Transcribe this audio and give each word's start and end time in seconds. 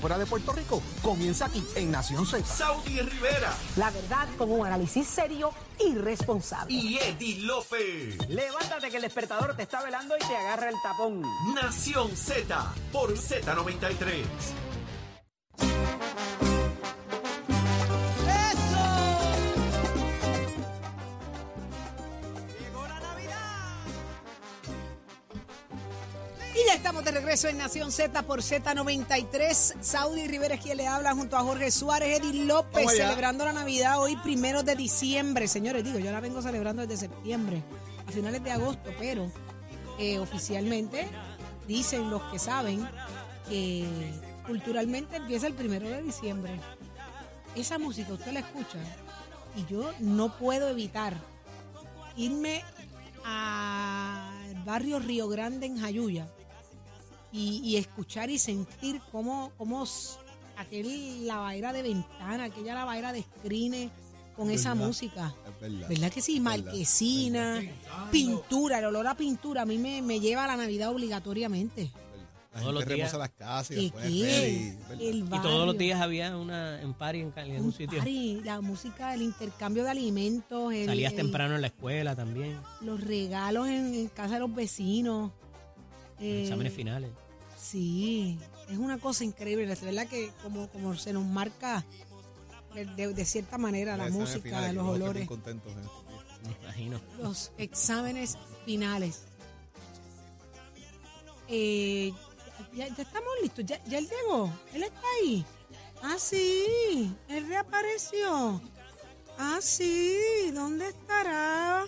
fuera 0.00 0.18
de 0.18 0.26
Puerto 0.26 0.52
Rico 0.52 0.82
comienza 1.02 1.46
aquí 1.46 1.64
en 1.76 1.90
Nación 1.90 2.26
Z. 2.26 2.44
Saudi 2.46 3.00
Rivera 3.00 3.52
La 3.76 3.90
verdad 3.90 4.28
con 4.38 4.50
un 4.50 4.66
análisis 4.66 5.06
serio 5.06 5.52
y 5.78 5.94
responsable. 5.94 6.72
y 6.72 6.98
Eddie 6.98 7.40
López. 7.40 8.16
Levántate 8.28 8.90
que 8.90 8.96
el 8.96 9.02
despertador 9.02 9.54
te 9.56 9.62
está 9.62 9.82
velando 9.82 10.14
y 10.16 10.20
te 10.20 10.36
agarra 10.36 10.68
el 10.70 10.76
tapón. 10.82 11.22
Nación 11.54 12.16
Z 12.16 12.72
por 12.92 13.12
Z93. 13.14 14.24
De 27.12 27.18
regreso 27.18 27.48
en 27.48 27.58
Nación 27.58 27.90
Z 27.90 28.22
por 28.22 28.40
Z93. 28.40 29.80
Saudi 29.80 30.28
Rivera 30.28 30.54
es 30.54 30.60
quien 30.60 30.76
le 30.76 30.86
habla 30.86 31.12
junto 31.12 31.36
a 31.36 31.42
Jorge 31.42 31.72
Suárez, 31.72 32.20
Eddie 32.20 32.44
López, 32.44 32.88
celebrando 32.88 33.44
la 33.44 33.52
Navidad 33.52 34.00
hoy 34.00 34.16
primero 34.16 34.62
de 34.62 34.76
diciembre. 34.76 35.48
Señores, 35.48 35.82
digo, 35.82 35.98
yo 35.98 36.12
la 36.12 36.20
vengo 36.20 36.40
celebrando 36.40 36.82
desde 36.82 37.08
septiembre, 37.08 37.64
a 38.06 38.12
finales 38.12 38.44
de 38.44 38.52
agosto, 38.52 38.90
pero 38.98 39.28
eh, 39.98 40.20
oficialmente 40.20 41.08
dicen 41.66 42.10
los 42.10 42.22
que 42.30 42.38
saben 42.38 42.86
que 43.48 43.88
culturalmente 44.46 45.16
empieza 45.16 45.48
el 45.48 45.54
primero 45.54 45.88
de 45.88 46.02
diciembre. 46.02 46.60
Esa 47.56 47.78
música 47.78 48.12
usted 48.12 48.32
la 48.32 48.40
escucha 48.40 48.78
y 49.56 49.66
yo 49.66 49.90
no 49.98 50.38
puedo 50.38 50.68
evitar 50.68 51.14
irme 52.16 52.62
al 53.24 54.62
barrio 54.64 55.00
Río 55.00 55.28
Grande 55.28 55.66
en 55.66 55.80
Jayuya 55.80 56.28
y, 57.32 57.60
y 57.64 57.76
escuchar 57.76 58.30
y 58.30 58.38
sentir 58.38 59.00
cómo, 59.12 59.52
cómo 59.56 59.86
aquel 60.56 61.26
lavadera 61.26 61.72
de 61.72 61.82
ventana, 61.82 62.44
aquella 62.44 62.74
lavadera 62.74 63.12
de 63.12 63.22
screen 63.22 63.90
con 64.36 64.50
esa 64.50 64.74
música. 64.74 65.34
verdad. 65.60 66.10
que 66.12 66.20
sí? 66.22 66.40
Marquesina, 66.40 67.60
pintura, 68.10 68.78
el 68.78 68.86
olor 68.86 69.06
a 69.06 69.14
pintura 69.16 69.62
a 69.62 69.66
mí 69.66 69.78
me, 69.78 70.02
me 70.02 70.20
lleva 70.20 70.44
a 70.44 70.46
la 70.46 70.56
Navidad 70.56 70.90
obligatoriamente. 70.90 71.90
La 72.52 72.62
Todos 72.62 72.74
los 72.74 72.84
días. 72.86 73.12
las 73.14 73.30
casas 73.30 73.70
y 73.70 73.74
¿Qué 73.76 73.82
después 73.82 74.04
qué? 74.06 74.24
ready, 74.24 74.76
¿verdad? 74.88 75.00
El 75.00 75.16
Y 75.24 75.40
todos 75.40 75.66
los 75.66 75.78
días 75.78 76.00
había 76.00 76.36
una, 76.36 76.80
un 76.82 76.94
party 76.94 77.20
en, 77.20 77.32
en 77.36 77.60
un 77.60 77.66
un 77.66 77.72
sitio. 77.72 77.98
party, 77.98 78.40
la 78.42 78.60
música, 78.60 79.14
el 79.14 79.22
intercambio 79.22 79.84
de 79.84 79.90
alimentos, 79.90 80.72
el- 80.74 80.86
Salías 80.86 81.12
el- 81.12 81.18
temprano 81.18 81.54
en 81.54 81.60
la 81.60 81.68
escuela 81.68 82.16
también. 82.16 82.58
los 82.80 83.00
regalos 83.00 83.68
en, 83.68 83.94
en 83.94 84.08
casa 84.08 84.34
de 84.34 84.40
los 84.40 84.52
vecinos. 84.52 85.30
Eh, 86.18 86.42
Exámenes 86.42 86.72
finales. 86.74 87.10
Sí, 87.60 88.38
es 88.68 88.78
una 88.78 88.98
cosa 88.98 89.22
increíble. 89.24 89.70
Es 89.72 89.82
verdad 89.82 90.06
que 90.06 90.32
como, 90.42 90.68
como 90.70 90.94
se 90.96 91.12
nos 91.12 91.24
marca 91.24 91.84
de, 92.74 92.86
de- 93.14 93.24
cierta 93.24 93.58
manera 93.58 93.96
la 93.96 94.08
música, 94.08 94.72
los 94.72 94.86
olores, 94.86 95.28
contentos 95.28 95.74
días. 95.76 95.90
Me 96.42 96.52
imagino. 96.64 97.00
los 97.20 97.52
exámenes 97.58 98.38
finales. 98.64 99.24
Eh, 101.48 102.12
ya, 102.72 102.88
ya 102.88 103.02
estamos 103.02 103.28
listos, 103.42 103.66
ya, 103.66 103.82
ya 103.84 103.98
él 103.98 104.08
llegó, 104.08 104.52
él 104.72 104.84
está 104.84 105.02
ahí. 105.20 105.44
Ah, 106.02 106.16
sí, 106.18 107.12
él 107.28 107.46
reapareció. 107.48 108.60
Ah, 109.36 109.58
sí, 109.60 110.16
¿dónde 110.54 110.88
estará? 110.88 111.84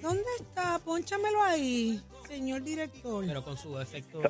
¿Dónde 0.00 0.24
está? 0.38 0.78
Pónchamelo 0.80 1.42
ahí, 1.42 2.02
señor 2.28 2.62
director. 2.62 3.24
Pero 3.26 3.42
con 3.44 3.56
su 3.56 3.78
efecto. 3.80 4.20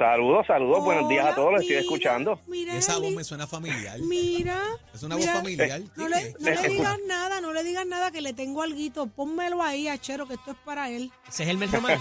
Sa- 0.00 0.12
saludos, 0.12 0.46
saludos, 0.46 0.82
buenos 0.82 1.08
días 1.10 1.26
a 1.26 1.34
todos, 1.34 1.52
los 1.52 1.60
estoy 1.60 1.76
escuchando. 1.76 2.40
Mira, 2.46 2.74
Esa 2.74 2.96
voz 2.98 3.12
me 3.12 3.22
suena 3.22 3.46
familiar. 3.46 3.98
Mira. 4.00 4.58
Es 4.94 5.02
una 5.02 5.16
mira, 5.16 5.32
voz 5.34 5.42
familiar. 5.42 5.80
No 5.94 6.04
¿Qué- 6.06 6.08
le, 6.08 6.34
no 6.38 6.62
le 6.62 6.68
digas 6.70 6.98
nada, 7.06 7.40
no 7.42 7.52
le 7.52 7.62
digas 7.62 7.84
nada 7.86 8.10
que 8.10 8.22
le 8.22 8.32
tengo 8.32 8.62
alguito. 8.62 9.08
Pónmelo 9.08 9.62
ahí, 9.62 9.88
Achero, 9.88 10.26
que 10.26 10.34
esto 10.34 10.52
es 10.52 10.56
para 10.64 10.88
él. 10.88 11.12
¿Ese 11.28 11.42
es 11.42 11.48
el 11.50 11.58
Mel 11.58 11.70
Román? 11.70 11.98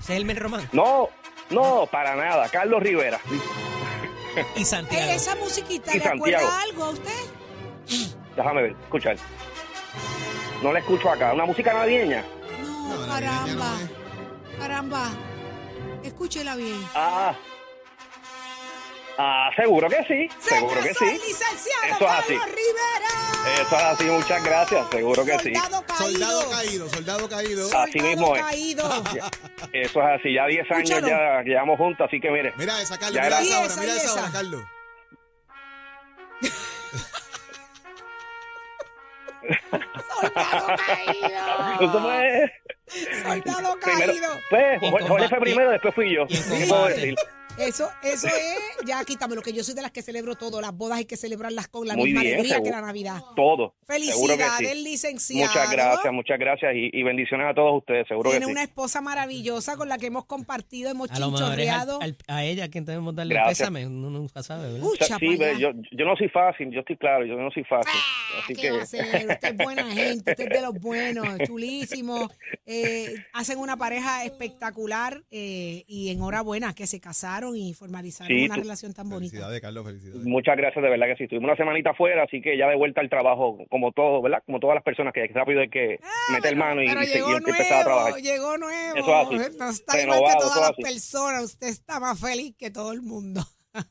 ¿Ese 0.00 0.12
es 0.12 0.18
el 0.18 0.26
Mel 0.26 0.36
Román? 0.36 0.68
No, 0.72 1.08
no, 1.48 1.86
para 1.90 2.14
nada, 2.14 2.46
Carlos 2.50 2.82
Rivera. 2.82 3.18
Y 4.56 4.64
Santiago. 4.66 5.10
Eh, 5.12 5.14
esa 5.14 5.34
musiquita, 5.36 5.92
Y 5.96 5.98
¿le 5.98 6.04
Santiago. 6.04 6.44
acuerda 6.46 6.60
algo 6.62 6.84
a 6.84 6.90
usted? 6.90 8.10
Déjame 8.36 8.62
ver, 8.64 8.76
escuchar. 8.82 9.16
No 10.62 10.72
la 10.74 10.78
escucho 10.80 11.08
acá, 11.10 11.32
una 11.32 11.46
música 11.46 11.72
navideña. 11.72 12.22
No, 12.62 12.96
No, 12.98 13.06
caramba. 13.06 13.76
no 13.80 14.58
Caramba. 14.58 15.10
Escúchela 16.02 16.56
bien. 16.56 16.84
Ah, 16.94 17.34
ah, 19.18 19.50
seguro 19.56 19.88
que 19.88 20.04
sí, 20.04 20.28
seguro 20.40 20.80
que 20.82 20.94
sí. 20.94 21.04
licenciado 21.04 21.84
Eso 21.96 22.04
es 22.04 22.10
así. 22.12 22.32
Rivera. 22.34 23.60
Eso 23.60 23.76
es 23.76 23.82
así, 23.82 24.04
muchas 24.04 24.44
gracias, 24.44 24.86
seguro 24.90 25.24
que 25.24 25.38
sí. 25.40 25.54
Soldado 25.54 25.84
caído. 25.86 25.98
Soldado 26.08 26.50
caído, 26.50 26.88
soldado 26.88 27.28
caído. 27.28 27.66
Así 27.66 27.92
Soldado 27.92 28.08
mismo 28.08 28.36
es. 28.36 28.42
caído. 28.42 28.88
Eso 29.72 30.00
es 30.02 30.20
así, 30.20 30.34
ya 30.34 30.46
10 30.46 30.70
años 30.70 30.90
Escúchalo. 30.90 31.08
ya 31.08 31.42
que 31.44 31.50
llevamos 31.50 31.78
juntos, 31.78 32.06
así 32.06 32.20
que 32.20 32.30
mire. 32.30 32.52
Mira 32.56 32.80
esa, 32.82 32.98
Carlos, 32.98 33.16
Ya 33.16 33.22
mira 33.22 33.40
esa 33.40 33.50
Y 33.50 33.54
hora, 33.56 33.66
esa, 33.66 33.80
mira 33.80 33.92
esa 33.94 34.04
esa. 34.04 34.20
hora, 34.22 34.32
Carlos. 34.32 34.62
Soldado 40.20 40.76
caído. 40.86 41.80
Eso 41.80 42.00
fue- 42.00 42.52
Soldado 43.40 43.78
primero, 43.80 44.12
pues, 44.50 44.80
Jorge 45.08 45.28
fue 45.28 45.40
primero, 45.40 45.70
después 45.70 45.94
fui 45.94 46.14
yo. 46.14 46.26
Eso, 47.58 47.88
eso 48.02 48.26
es, 48.28 48.86
ya 48.86 49.04
quítame 49.04 49.34
lo 49.34 49.42
que 49.42 49.52
yo 49.52 49.62
soy 49.62 49.74
de 49.74 49.82
las 49.82 49.90
que 49.92 50.02
celebro 50.02 50.34
todo. 50.36 50.60
Las 50.60 50.72
bodas 50.76 50.98
hay 50.98 51.04
que 51.04 51.16
celebrarlas 51.16 51.68
con 51.68 51.86
la 51.86 51.94
Muy 51.94 52.06
misma 52.06 52.22
bien, 52.22 52.34
alegría 52.34 52.62
que 52.62 52.70
la 52.70 52.80
Navidad. 52.80 53.20
Todo. 53.36 53.74
Felicidades, 53.86 54.70
sí. 54.72 54.82
licenciado. 54.82 55.52
Muchas 55.52 55.70
gracias, 55.70 56.12
muchas 56.12 56.38
gracias 56.38 56.74
y, 56.74 56.90
y 56.92 57.02
bendiciones 57.02 57.46
a 57.50 57.54
todos 57.54 57.76
ustedes, 57.78 58.08
seguro 58.08 58.30
Tiene 58.30 58.46
que 58.46 58.46
sí. 58.46 58.52
una 58.52 58.62
esposa 58.62 59.00
maravillosa 59.00 59.76
con 59.76 59.88
la 59.88 59.98
que 59.98 60.06
hemos 60.06 60.24
compartido, 60.24 60.90
hemos 60.90 61.10
A 61.10 61.14
al- 61.14 61.22
chinchorreado. 61.24 62.00
al- 62.00 62.16
a 62.26 62.42
ella 62.44 62.68
quien 62.68 62.84
tenemos 62.86 63.12
que 63.12 63.16
darle 63.18 63.34
Gracias. 63.34 63.60
el 63.68 63.74
pésame. 63.74 63.86
Uno 63.86 64.10
nunca 64.10 64.42
sabe, 64.42 64.72
¿verdad? 64.72 64.86
Ucha, 64.88 65.18
sí, 65.18 65.38
yo, 65.58 65.70
yo 65.92 66.04
no 66.06 66.16
soy 66.16 66.28
fácil, 66.30 66.70
yo 66.72 66.80
estoy 66.80 66.96
claro, 66.96 67.26
yo 67.26 67.36
no 67.36 67.50
soy 67.50 67.64
fácil. 67.64 67.92
Ah, 67.94 68.38
Así 68.42 68.54
¿Qué 68.54 68.62
que 68.62 68.70
va 68.72 68.78
a 68.78 68.82
hacer? 68.82 69.04
Usted 69.30 69.48
es 69.50 69.56
buena 69.56 69.84
gente, 69.92 70.30
usted 70.32 70.44
es 70.44 70.58
de 70.58 70.62
los 70.62 70.74
buenos, 70.80 71.26
chulísimo. 71.46 72.30
Eh, 72.66 73.14
hacen 73.34 73.58
una 73.58 73.76
pareja 73.76 74.24
espectacular 74.24 75.22
eh, 75.30 75.84
y 75.86 76.10
enhorabuena 76.10 76.74
que 76.74 76.86
se 76.86 76.98
casaron 76.98 77.41
y 77.54 77.74
formalizaron 77.74 78.28
Sí, 78.28 78.44
una 78.46 78.54
tú- 78.54 78.60
relación 78.62 78.94
tan 78.94 79.08
bonita. 79.08 79.30
Felicidades, 79.30 79.60
Carlos, 79.60 79.84
felicidades. 79.86 80.22
muchas 80.24 80.56
gracias, 80.56 80.82
de 80.82 80.88
verdad 80.90 81.06
que 81.08 81.16
sí. 81.16 81.24
Estuvimos 81.24 81.48
una 81.48 81.56
semanita 81.56 81.90
afuera, 81.90 82.22
así 82.24 82.40
que 82.40 82.56
ya 82.56 82.68
de 82.68 82.76
vuelta 82.76 83.00
al 83.00 83.10
trabajo, 83.10 83.58
como 83.68 83.92
todo, 83.92 84.22
¿verdad? 84.22 84.42
Como 84.46 84.60
todas 84.60 84.74
las 84.76 84.84
personas 84.84 85.12
que 85.12 85.26
rápido 85.28 85.60
hay 85.60 85.68
que 85.68 85.98
meter 86.32 86.56
mano 86.56 86.82
y, 86.82 86.88
Ah, 86.88 87.04
y, 87.04 87.08
y 87.08 87.12
llegó 87.14 87.36
empezar 87.36 87.80
a 87.80 87.84
trabajar. 87.84 88.10
nuevo, 88.12 88.18
llegó 88.24 88.58
nuevo. 88.58 88.96
Eso 88.96 89.32
es 89.32 89.42
así. 89.48 89.56
No 89.58 89.68
está 89.70 90.02
igual 90.02 90.20
que 90.32 90.38
todas 90.40 90.60
las 90.60 90.70
así. 90.70 90.82
personas. 90.82 91.44
Usted 91.44 91.66
está 91.68 92.00
más 92.00 92.18
feliz 92.20 92.54
que 92.56 92.70
todo 92.70 92.92
el 92.92 93.02
mundo. 93.02 93.42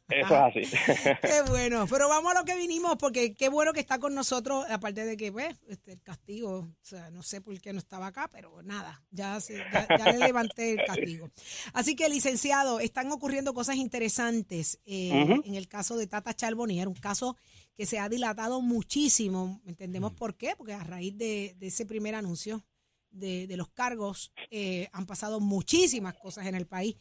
Eso 0.09 0.25
es 0.28 0.31
así. 0.31 0.62
Qué 1.22 1.42
bueno. 1.50 1.88
Pero 1.88 2.08
vamos 2.08 2.31
a 2.31 2.40
lo 2.40 2.46
que 2.46 2.56
vinimos, 2.56 2.97
porque 2.97 3.34
qué 3.34 3.50
bueno 3.50 3.74
que 3.74 3.80
está 3.80 3.97
con 4.00 4.14
nosotros, 4.14 4.66
aparte 4.69 5.06
de 5.06 5.18
que, 5.18 5.31
pues, 5.31 5.56
este, 5.68 5.94
el 5.94 6.02
castigo, 6.02 6.59
o 6.59 6.75
sea, 6.81 7.09
no 7.09 7.24
sé 7.24 7.42
por 7.42 7.59
qué 7.59 7.74
no 7.74 7.80
estaba 7.80 8.08
acá, 8.08 8.30
pero 8.31 8.62
nada, 8.62 9.03
ya, 9.09 9.40
se- 9.41 9.58
ya, 9.58 9.88
ya 9.97 10.12
le 10.12 10.20
levanté 10.20 10.74
el 10.74 10.86
castigo. 10.86 11.31
Así 11.74 11.96
que, 11.96 12.09
licenciado, 12.09 12.80
están 12.80 13.12
ocurriendo 13.12 13.53
cosas 13.53 13.78
interesantes 13.78 14.80
eh, 14.86 15.41
en 15.46 15.56
el 15.56 15.68
caso 15.68 15.97
de 15.97 16.06
Tata 16.08 16.34
Charbonnier, 16.36 16.88
un 16.88 16.94
caso 16.96 17.36
que 17.75 17.86
se 17.86 17.97
ha 17.97 18.08
dilatado 18.09 18.62
muchísimo. 18.62 19.62
¿Entendemos 19.66 20.14
por 20.14 20.36
qué? 20.36 20.53
Porque 20.58 20.74
a 20.74 20.84
raíz 20.84 21.18
de, 21.18 21.56
de 21.58 21.68
ese 21.68 21.86
primer 21.86 22.14
anuncio 22.16 22.64
de, 23.09 23.47
de 23.47 23.58
los 23.58 23.70
cargos 23.70 24.31
eh, 24.52 24.90
han 24.94 25.06
pasado 25.06 25.40
muchísimas 25.40 26.14
cosas 26.16 26.46
en 26.46 26.56
el 26.56 26.68
país, 26.68 26.96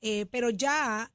Eh, 0.00 0.26
pero 0.30 0.50
ya 0.50 1.10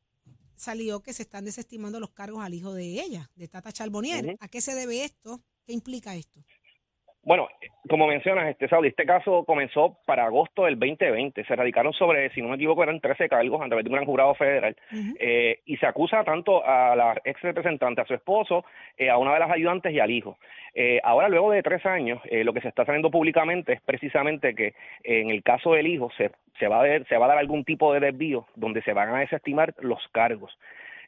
salió 0.55 1.01
que 1.01 1.13
se 1.13 1.23
están 1.23 1.45
desestimando 1.45 1.99
los 1.99 2.11
cargos 2.11 2.43
al 2.43 2.53
hijo 2.53 2.73
de 2.73 3.01
ella, 3.01 3.31
de 3.35 3.47
Tata 3.47 3.71
Charbonnier. 3.71 4.35
¿A 4.39 4.47
qué 4.47 4.61
se 4.61 4.75
debe 4.75 5.03
esto? 5.03 5.41
¿Qué 5.65 5.73
implica 5.73 6.15
esto? 6.15 6.43
Bueno, 7.25 7.47
como 7.89 8.05
mencionas, 8.05 8.49
este 8.49 8.67
Saudi, 8.67 8.89
este 8.89 9.05
caso 9.05 9.45
comenzó 9.45 9.97
para 10.05 10.25
agosto 10.25 10.65
del 10.65 10.77
2020. 10.77 11.45
Se 11.45 11.55
radicaron 11.55 11.93
sobre, 11.93 12.29
si 12.31 12.41
no 12.41 12.49
me 12.49 12.55
equivoco, 12.55 12.83
eran 12.83 12.99
13 12.99 13.29
cargos 13.29 13.61
a 13.61 13.67
través 13.67 13.85
de 13.85 13.89
un 13.89 13.95
gran 13.95 14.05
jurado 14.05 14.35
federal. 14.35 14.75
Eh, 15.19 15.59
y 15.65 15.77
se 15.77 15.85
acusa 15.85 16.25
tanto 16.25 16.65
a 16.65 16.95
la 16.97 17.15
ex 17.23 17.41
representante, 17.41 18.01
a 18.01 18.05
su 18.05 18.13
esposo, 18.13 18.65
eh, 18.97 19.09
a 19.09 19.17
una 19.17 19.33
de 19.33 19.39
las 19.39 19.51
ayudantes 19.51 19.93
y 19.93 20.01
al 20.01 20.11
hijo. 20.11 20.37
Eh, 20.73 20.99
ahora, 21.03 21.29
luego 21.29 21.51
de 21.51 21.63
tres 21.63 21.85
años, 21.85 22.19
eh, 22.25 22.43
lo 22.43 22.51
que 22.51 22.59
se 22.59 22.67
está 22.67 22.83
saliendo 22.83 23.09
públicamente 23.09 23.71
es 23.71 23.81
precisamente 23.81 24.53
que 24.53 24.73
en 25.03 25.29
el 25.29 25.43
caso 25.43 25.73
del 25.73 25.87
hijo 25.87 26.09
se, 26.17 26.31
se, 26.59 26.67
va 26.67 26.79
a 26.79 26.83
ver, 26.83 27.07
se 27.07 27.17
va 27.17 27.25
a 27.25 27.29
dar 27.29 27.37
algún 27.37 27.63
tipo 27.63 27.93
de 27.93 28.01
desvío 28.01 28.47
donde 28.55 28.81
se 28.81 28.91
van 28.91 29.15
a 29.15 29.19
desestimar 29.19 29.73
los 29.79 30.05
cargos. 30.11 30.57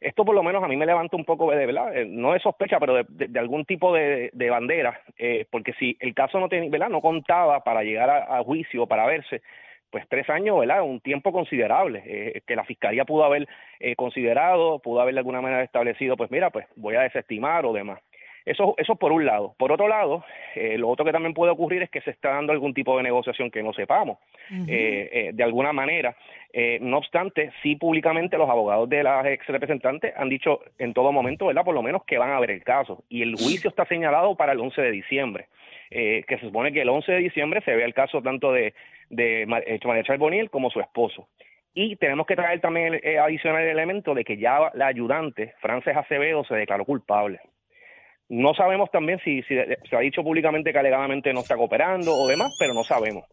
Esto 0.02 0.26
por 0.26 0.36
lo 0.36 0.44
menos 0.44 0.64
a 0.64 0.68
mí 0.68 0.76
me 0.78 0.86
levanta 0.86 1.16
un 1.18 1.26
poco 1.26 1.52
de 1.52 1.66
verdad, 1.66 1.96
eh, 1.98 2.06
no 2.08 2.34
de 2.34 2.40
sospecha, 2.40 2.80
pero 2.80 2.96
de, 2.96 3.06
de- 3.10 3.40
algún 3.40 3.66
tipo 3.66 3.94
de, 3.94 4.30
de 4.34 4.50
bandera, 4.50 5.00
eh, 5.18 5.46
porque 5.52 5.74
si 5.74 5.98
el 6.00 6.14
caso 6.14 6.40
no 6.40 6.50
tenía, 6.50 6.70
¿verdad? 6.70 6.90
no 6.90 7.02
contaba 7.02 7.64
para 7.64 7.84
llegar 7.84 8.10
a, 8.10 8.38
a 8.38 8.44
juicio, 8.44 8.88
para 8.88 9.06
verse, 9.06 9.42
pues 9.90 10.06
tres 10.10 10.30
años, 10.30 10.60
¿verdad? 10.60 10.84
Un 10.84 11.00
tiempo 11.00 11.32
considerable 11.32 12.04
eh, 12.06 12.42
que 12.46 12.56
la 12.56 12.66
fiscalía 12.66 13.06
pudo 13.06 13.24
haber 13.24 13.48
eh, 13.80 13.96
considerado, 13.96 14.80
pudo 14.80 15.00
haber 15.02 15.14
de 15.14 15.20
alguna 15.20 15.42
manera 15.42 15.64
establecido, 15.64 16.18
pues 16.18 16.32
mira, 16.32 16.50
pues 16.50 16.68
voy 16.76 16.96
a 16.96 17.02
desestimar 17.02 17.66
o 17.66 17.74
demás. 17.74 18.02
Eso, 18.46 18.76
eso 18.78 18.96
por 18.96 19.12
un 19.12 19.26
lado. 19.26 19.56
Por 19.58 19.72
otro 19.72 19.88
lado, 19.88 20.24
eh, 20.54 20.78
lo 20.78 20.88
otro 20.90 21.04
que 21.04 21.12
también 21.12 21.34
puede 21.34 21.52
ocurrir 21.52 21.82
es 21.82 21.90
que 21.90 22.02
se 22.02 22.12
está 22.12 22.30
dando 22.30 22.54
algún 22.54 22.74
tipo 22.76 22.96
de 22.96 23.02
negociación 23.04 23.50
que 23.50 23.64
no 23.64 23.74
sepamos, 23.74 24.20
eh, 24.68 25.10
eh, 25.12 25.32
de 25.34 25.44
alguna 25.44 25.74
manera. 25.74 26.16
No 26.80 26.98
obstante, 27.00 27.52
sí 27.62 27.76
públicamente 27.76 28.38
los 28.38 28.50
abogados 28.50 28.88
de 28.88 29.04
las 29.04 29.26
ex 29.26 29.46
representantes 29.48 30.14
han 30.16 30.30
dicho 30.30 30.62
en 30.78 30.94
todo 30.94 31.12
momento, 31.12 31.48
¿verdad? 31.48 31.66
Por 31.66 31.74
lo 31.76 31.82
menos 31.82 32.04
que 32.06 32.18
van 32.18 32.32
a 32.32 32.40
ver 32.40 32.52
el 32.52 32.64
caso. 32.64 33.04
Y 33.10 33.24
el 33.24 33.32
juicio 33.36 33.70
está 33.70 33.86
señalado 33.86 34.36
para 34.36 34.54
el 34.54 34.60
11 34.62 34.82
de 34.82 34.92
diciembre, 34.92 35.48
eh, 35.90 36.24
que 36.28 36.38
se 36.38 36.46
supone 36.46 36.72
que 36.72 36.82
el 36.82 36.90
11 36.90 37.12
de 37.12 37.18
diciembre 37.20 37.62
se 37.66 37.76
ve 37.76 37.84
el 37.84 37.94
caso 37.94 38.22
tanto 38.22 38.54
de, 38.54 38.74
de 39.10 39.46
Mar- 39.48 39.66
María 39.84 40.04
Charboniel 40.04 40.50
como 40.50 40.70
su 40.70 40.80
esposo. 40.80 41.28
Y 41.74 41.98
tenemos 41.98 42.26
que 42.26 42.38
traer 42.38 42.62
también 42.62 43.02
el 43.04 43.18
adicional 43.20 43.64
el 43.64 43.70
elemento 43.72 44.14
de 44.14 44.24
que 44.24 44.38
ya 44.38 44.72
la 44.76 44.88
ayudante, 44.88 45.56
Frances 45.60 45.98
Acevedo, 45.98 46.46
se 46.46 46.56
declaró 46.56 46.86
culpable. 46.86 47.42
No 48.30 48.54
sabemos 48.56 48.90
también 48.92 49.20
si, 49.24 49.42
si 49.44 49.56
se 49.56 49.96
ha 49.96 50.00
dicho 50.00 50.24
públicamente 50.24 50.72
que 50.72 50.80
alegadamente 50.80 51.32
no 51.34 51.42
está 51.42 51.56
cooperando 51.56 52.14
o 52.16 52.28
demás, 52.28 52.56
pero 52.60 52.74
no 52.74 52.84
sabemos. 52.84 53.26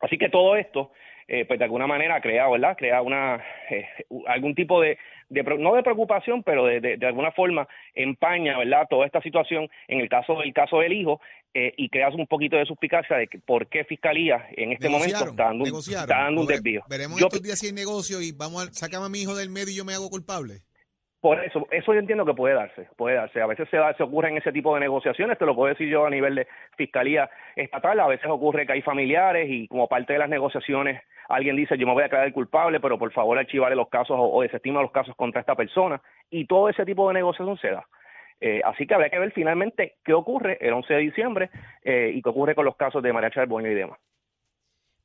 Así 0.00 0.18
que 0.18 0.28
todo 0.28 0.56
esto, 0.56 0.92
eh, 1.26 1.44
pues 1.44 1.58
de 1.58 1.64
alguna 1.64 1.86
manera 1.86 2.20
crea, 2.20 2.48
¿verdad? 2.48 2.76
Crea 2.76 3.02
una 3.02 3.42
eh, 3.70 3.86
algún 4.26 4.54
tipo 4.54 4.80
de, 4.80 4.98
no 5.58 5.74
de 5.74 5.82
preocupación, 5.82 6.42
pero 6.42 6.64
de, 6.64 6.80
de, 6.80 6.96
de 6.96 7.06
alguna 7.06 7.32
forma 7.32 7.68
empaña, 7.94 8.56
¿verdad? 8.58 8.86
Toda 8.88 9.04
esta 9.06 9.20
situación 9.20 9.68
en 9.88 10.00
el 10.00 10.08
caso 10.08 10.38
del 10.38 10.52
caso 10.54 10.78
del 10.78 10.92
hijo 10.92 11.20
eh, 11.52 11.74
y 11.76 11.88
creas 11.88 12.14
un 12.14 12.26
poquito 12.28 12.56
de 12.56 12.64
suspicacia 12.66 13.16
de 13.16 13.26
que 13.26 13.40
por 13.40 13.66
qué 13.66 13.84
fiscalía 13.84 14.46
en 14.56 14.72
este 14.72 14.88
momento 14.88 15.24
está 15.28 15.44
dando 15.44 15.64
un, 15.64 15.78
está 15.78 16.06
dando 16.06 16.42
un 16.42 16.46
desvío. 16.46 16.82
Veremos 16.88 17.20
Yo- 17.20 17.26
estos 17.26 17.42
días 17.42 17.58
si 17.58 17.66
hay 17.66 17.72
negocio 17.72 18.22
y 18.22 18.30
vamos 18.32 18.68
a 18.68 18.72
sacar 18.72 19.02
a 19.02 19.08
mi 19.08 19.20
hijo 19.22 19.34
del 19.34 19.50
medio 19.50 19.72
y 19.72 19.76
yo 19.76 19.84
me 19.84 19.92
hago 19.94 20.08
culpable. 20.08 20.60
Por 21.20 21.44
eso, 21.44 21.66
eso 21.70 21.92
yo 21.92 22.00
entiendo 22.00 22.24
que 22.24 22.32
puede 22.32 22.54
darse, 22.54 22.88
puede 22.96 23.16
darse. 23.16 23.42
A 23.42 23.46
veces 23.46 23.68
se, 23.68 23.76
da, 23.76 23.92
se 23.94 24.02
ocurren 24.02 24.38
ese 24.38 24.52
tipo 24.52 24.74
de 24.74 24.80
negociaciones, 24.80 25.38
te 25.38 25.44
lo 25.44 25.54
puedo 25.54 25.68
decir 25.68 25.88
yo 25.88 26.06
a 26.06 26.10
nivel 26.10 26.34
de 26.34 26.48
fiscalía 26.76 27.28
estatal, 27.56 28.00
a 28.00 28.06
veces 28.06 28.26
ocurre 28.30 28.66
que 28.66 28.72
hay 28.72 28.82
familiares 28.82 29.46
y 29.50 29.68
como 29.68 29.86
parte 29.86 30.14
de 30.14 30.18
las 30.18 30.30
negociaciones 30.30 31.02
alguien 31.28 31.56
dice 31.56 31.78
yo 31.78 31.86
me 31.86 31.92
voy 31.92 32.02
a 32.02 32.04
declarar 32.04 32.32
culpable, 32.32 32.80
pero 32.80 32.98
por 32.98 33.12
favor 33.12 33.38
archivarle 33.38 33.76
los 33.76 33.88
casos 33.88 34.16
o, 34.18 34.30
o 34.30 34.42
desestima 34.42 34.80
los 34.80 34.90
casos 34.92 35.14
contra 35.14 35.40
esta 35.40 35.54
persona 35.54 36.00
y 36.30 36.46
todo 36.46 36.68
ese 36.68 36.84
tipo 36.86 37.06
de 37.08 37.14
negociación 37.14 37.58
se 37.58 37.70
da. 37.70 37.84
Eh, 38.40 38.62
así 38.64 38.86
que 38.86 38.94
habría 38.94 39.10
que 39.10 39.18
ver 39.18 39.32
finalmente 39.32 39.96
qué 40.02 40.14
ocurre 40.14 40.56
el 40.60 40.72
11 40.72 40.94
de 40.94 41.00
diciembre 41.00 41.50
eh, 41.82 42.12
y 42.14 42.22
qué 42.22 42.28
ocurre 42.30 42.54
con 42.54 42.64
los 42.64 42.76
casos 42.76 43.02
de 43.02 43.12
María 43.12 43.30
Charbonnier 43.30 43.72
y 43.72 43.76
demás. 43.76 43.98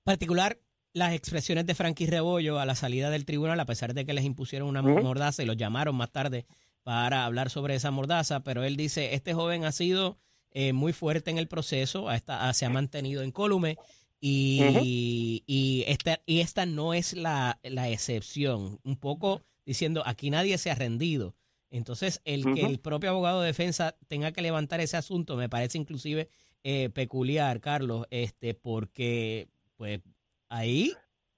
particular 0.06 0.54
las 0.96 1.14
expresiones 1.14 1.66
de 1.66 1.76
Frankie 1.76 2.08
Rebollo 2.08 2.58
a 2.60 2.66
la 2.66 2.74
salida 2.74 3.10
del 3.10 3.26
tribunal, 3.26 3.60
a 3.60 3.66
pesar 3.66 3.94
de 3.94 4.06
que 4.06 4.14
les 4.14 4.24
impusieron 4.26 4.68
una 4.70 4.82
mordaza 5.04 5.44
y 5.44 5.46
los 5.46 5.58
llamaron 5.58 5.96
más 5.96 6.12
tarde 6.12 6.46
para 6.84 7.26
hablar 7.26 7.50
sobre 7.50 7.76
esa 7.76 7.92
mordaza, 7.92 8.44
pero 8.44 8.64
él 8.64 8.78
dice, 8.78 9.14
este 9.14 9.34
joven 9.34 9.66
ha 9.66 9.72
sido 9.72 10.18
eh, 10.52 10.72
muy 10.72 10.94
fuerte 10.94 11.32
en 11.32 11.38
el 11.38 11.48
proceso, 11.50 12.08
ha- 12.10 12.54
se 12.54 12.66
ha 12.66 12.70
mantenido 12.70 13.24
incólume 13.24 13.78
y, 14.22 15.44
y, 15.46 15.84
esta, 15.88 16.22
y 16.26 16.40
esta 16.40 16.66
no 16.66 16.94
es 16.94 17.14
la, 17.14 17.60
la 17.64 17.90
excepción. 17.90 18.80
Un 18.84 18.96
poco 18.96 19.44
diciendo, 19.66 20.02
aquí 20.06 20.30
nadie 20.30 20.58
se 20.58 20.72
ha 20.72 20.76
rendido. 20.76 21.36
Entonces, 21.72 22.22
el 22.24 22.44
que 22.54 22.62
el 22.62 22.80
propio 22.80 23.10
abogado 23.10 23.42
de 23.42 23.48
defensa 23.48 23.96
tenga 24.08 24.32
que 24.32 24.42
levantar 24.42 24.80
ese 24.80 24.96
asunto 24.96 25.36
me 25.36 25.50
parece 25.50 25.78
inclusive 25.78 26.30
eh, 26.64 26.90
peculiar, 26.90 27.60
Carlos, 27.60 28.08
este, 28.12 28.54
porque 28.54 29.50
pues 29.76 30.00
ahí 30.50 30.92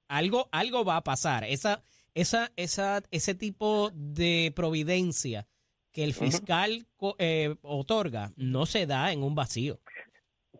algo, 0.07 0.47
algo 0.51 0.85
va 0.85 0.97
a 0.97 1.03
pasar. 1.03 1.43
Esa, 1.43 1.83
esa, 2.13 2.51
esa, 2.55 3.01
ese 3.11 3.35
tipo 3.35 3.89
de 3.93 4.51
providencia 4.55 5.47
que 5.91 6.03
el 6.03 6.13
fiscal 6.13 6.85
eh, 7.17 7.55
otorga 7.61 8.31
no 8.35 8.65
se 8.65 8.85
da 8.85 9.11
en 9.11 9.23
un 9.23 9.35
vacío. 9.35 9.79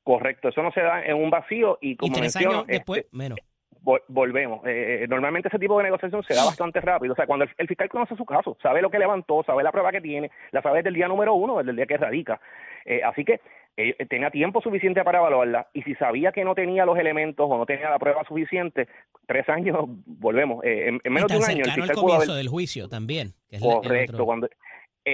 Correcto, 0.03 0.49
eso 0.49 0.63
no 0.63 0.71
se 0.71 0.81
da 0.81 1.05
en 1.05 1.15
un 1.15 1.29
vacío 1.29 1.77
y 1.81 1.91
Y 1.91 1.95
como 1.97 2.13
tres 2.13 2.35
menciono, 2.35 2.59
años 2.59 2.67
después, 2.67 3.05
menos. 3.11 3.38
Vol- 3.87 4.01
volvemos. 4.09 4.65
Eh, 4.67 5.03
eh, 5.03 5.07
normalmente 5.07 5.47
ese 5.47 5.57
tipo 5.59 5.77
de 5.77 5.85
negociación 5.85 6.21
se 6.23 6.33
da 6.33 6.43
bastante 6.43 6.81
rápido. 6.81 7.13
O 7.13 7.15
sea, 7.15 7.25
cuando 7.25 7.45
el, 7.45 7.51
el 7.57 7.67
fiscal 7.69 7.87
conoce 7.87 8.17
su 8.17 8.25
caso, 8.25 8.57
sabe 8.61 8.81
lo 8.81 8.91
que 8.91 8.99
levantó, 8.99 9.43
sabe 9.45 9.63
la 9.63 9.71
prueba 9.71 9.93
que 9.93 10.01
tiene, 10.01 10.29
la 10.51 10.61
sabe 10.61 10.79
desde 10.79 10.89
el 10.89 10.95
día 10.95 11.07
número 11.07 11.33
uno, 11.35 11.57
desde 11.59 11.69
el 11.71 11.77
día 11.77 11.85
que 11.85 11.95
radica. 11.95 12.41
Eh, 12.83 12.99
así 13.01 13.23
que 13.23 13.39
eh, 13.77 13.95
tenía 14.09 14.29
tiempo 14.29 14.59
suficiente 14.59 15.01
para 15.05 15.19
evaluarla 15.19 15.67
y 15.71 15.83
si 15.83 15.95
sabía 15.95 16.33
que 16.33 16.43
no 16.43 16.53
tenía 16.53 16.83
los 16.85 16.97
elementos 16.97 17.47
o 17.49 17.57
no 17.57 17.65
tenía 17.65 17.89
la 17.89 17.99
prueba 17.99 18.23
suficiente, 18.25 18.89
tres 19.25 19.47
años, 19.47 19.77
volvemos. 20.05 20.65
Eh, 20.65 20.89
en, 20.89 20.99
en 21.03 21.13
menos 21.13 21.31
de 21.31 21.37
un 21.37 21.43
año 21.45 21.63
el 21.63 21.71
fiscal 21.71 21.95
pudo 21.95 21.99
haber 22.15 22.27
comienzo 22.27 22.35
del 22.35 22.47
juicio 22.49 22.89
también. 22.89 23.33
Que 23.49 23.55
es 23.55 23.61
la- 23.61 23.67
el 23.75 23.81
Correcto, 23.81 24.13
otro- 24.15 24.25
cuando 24.25 24.49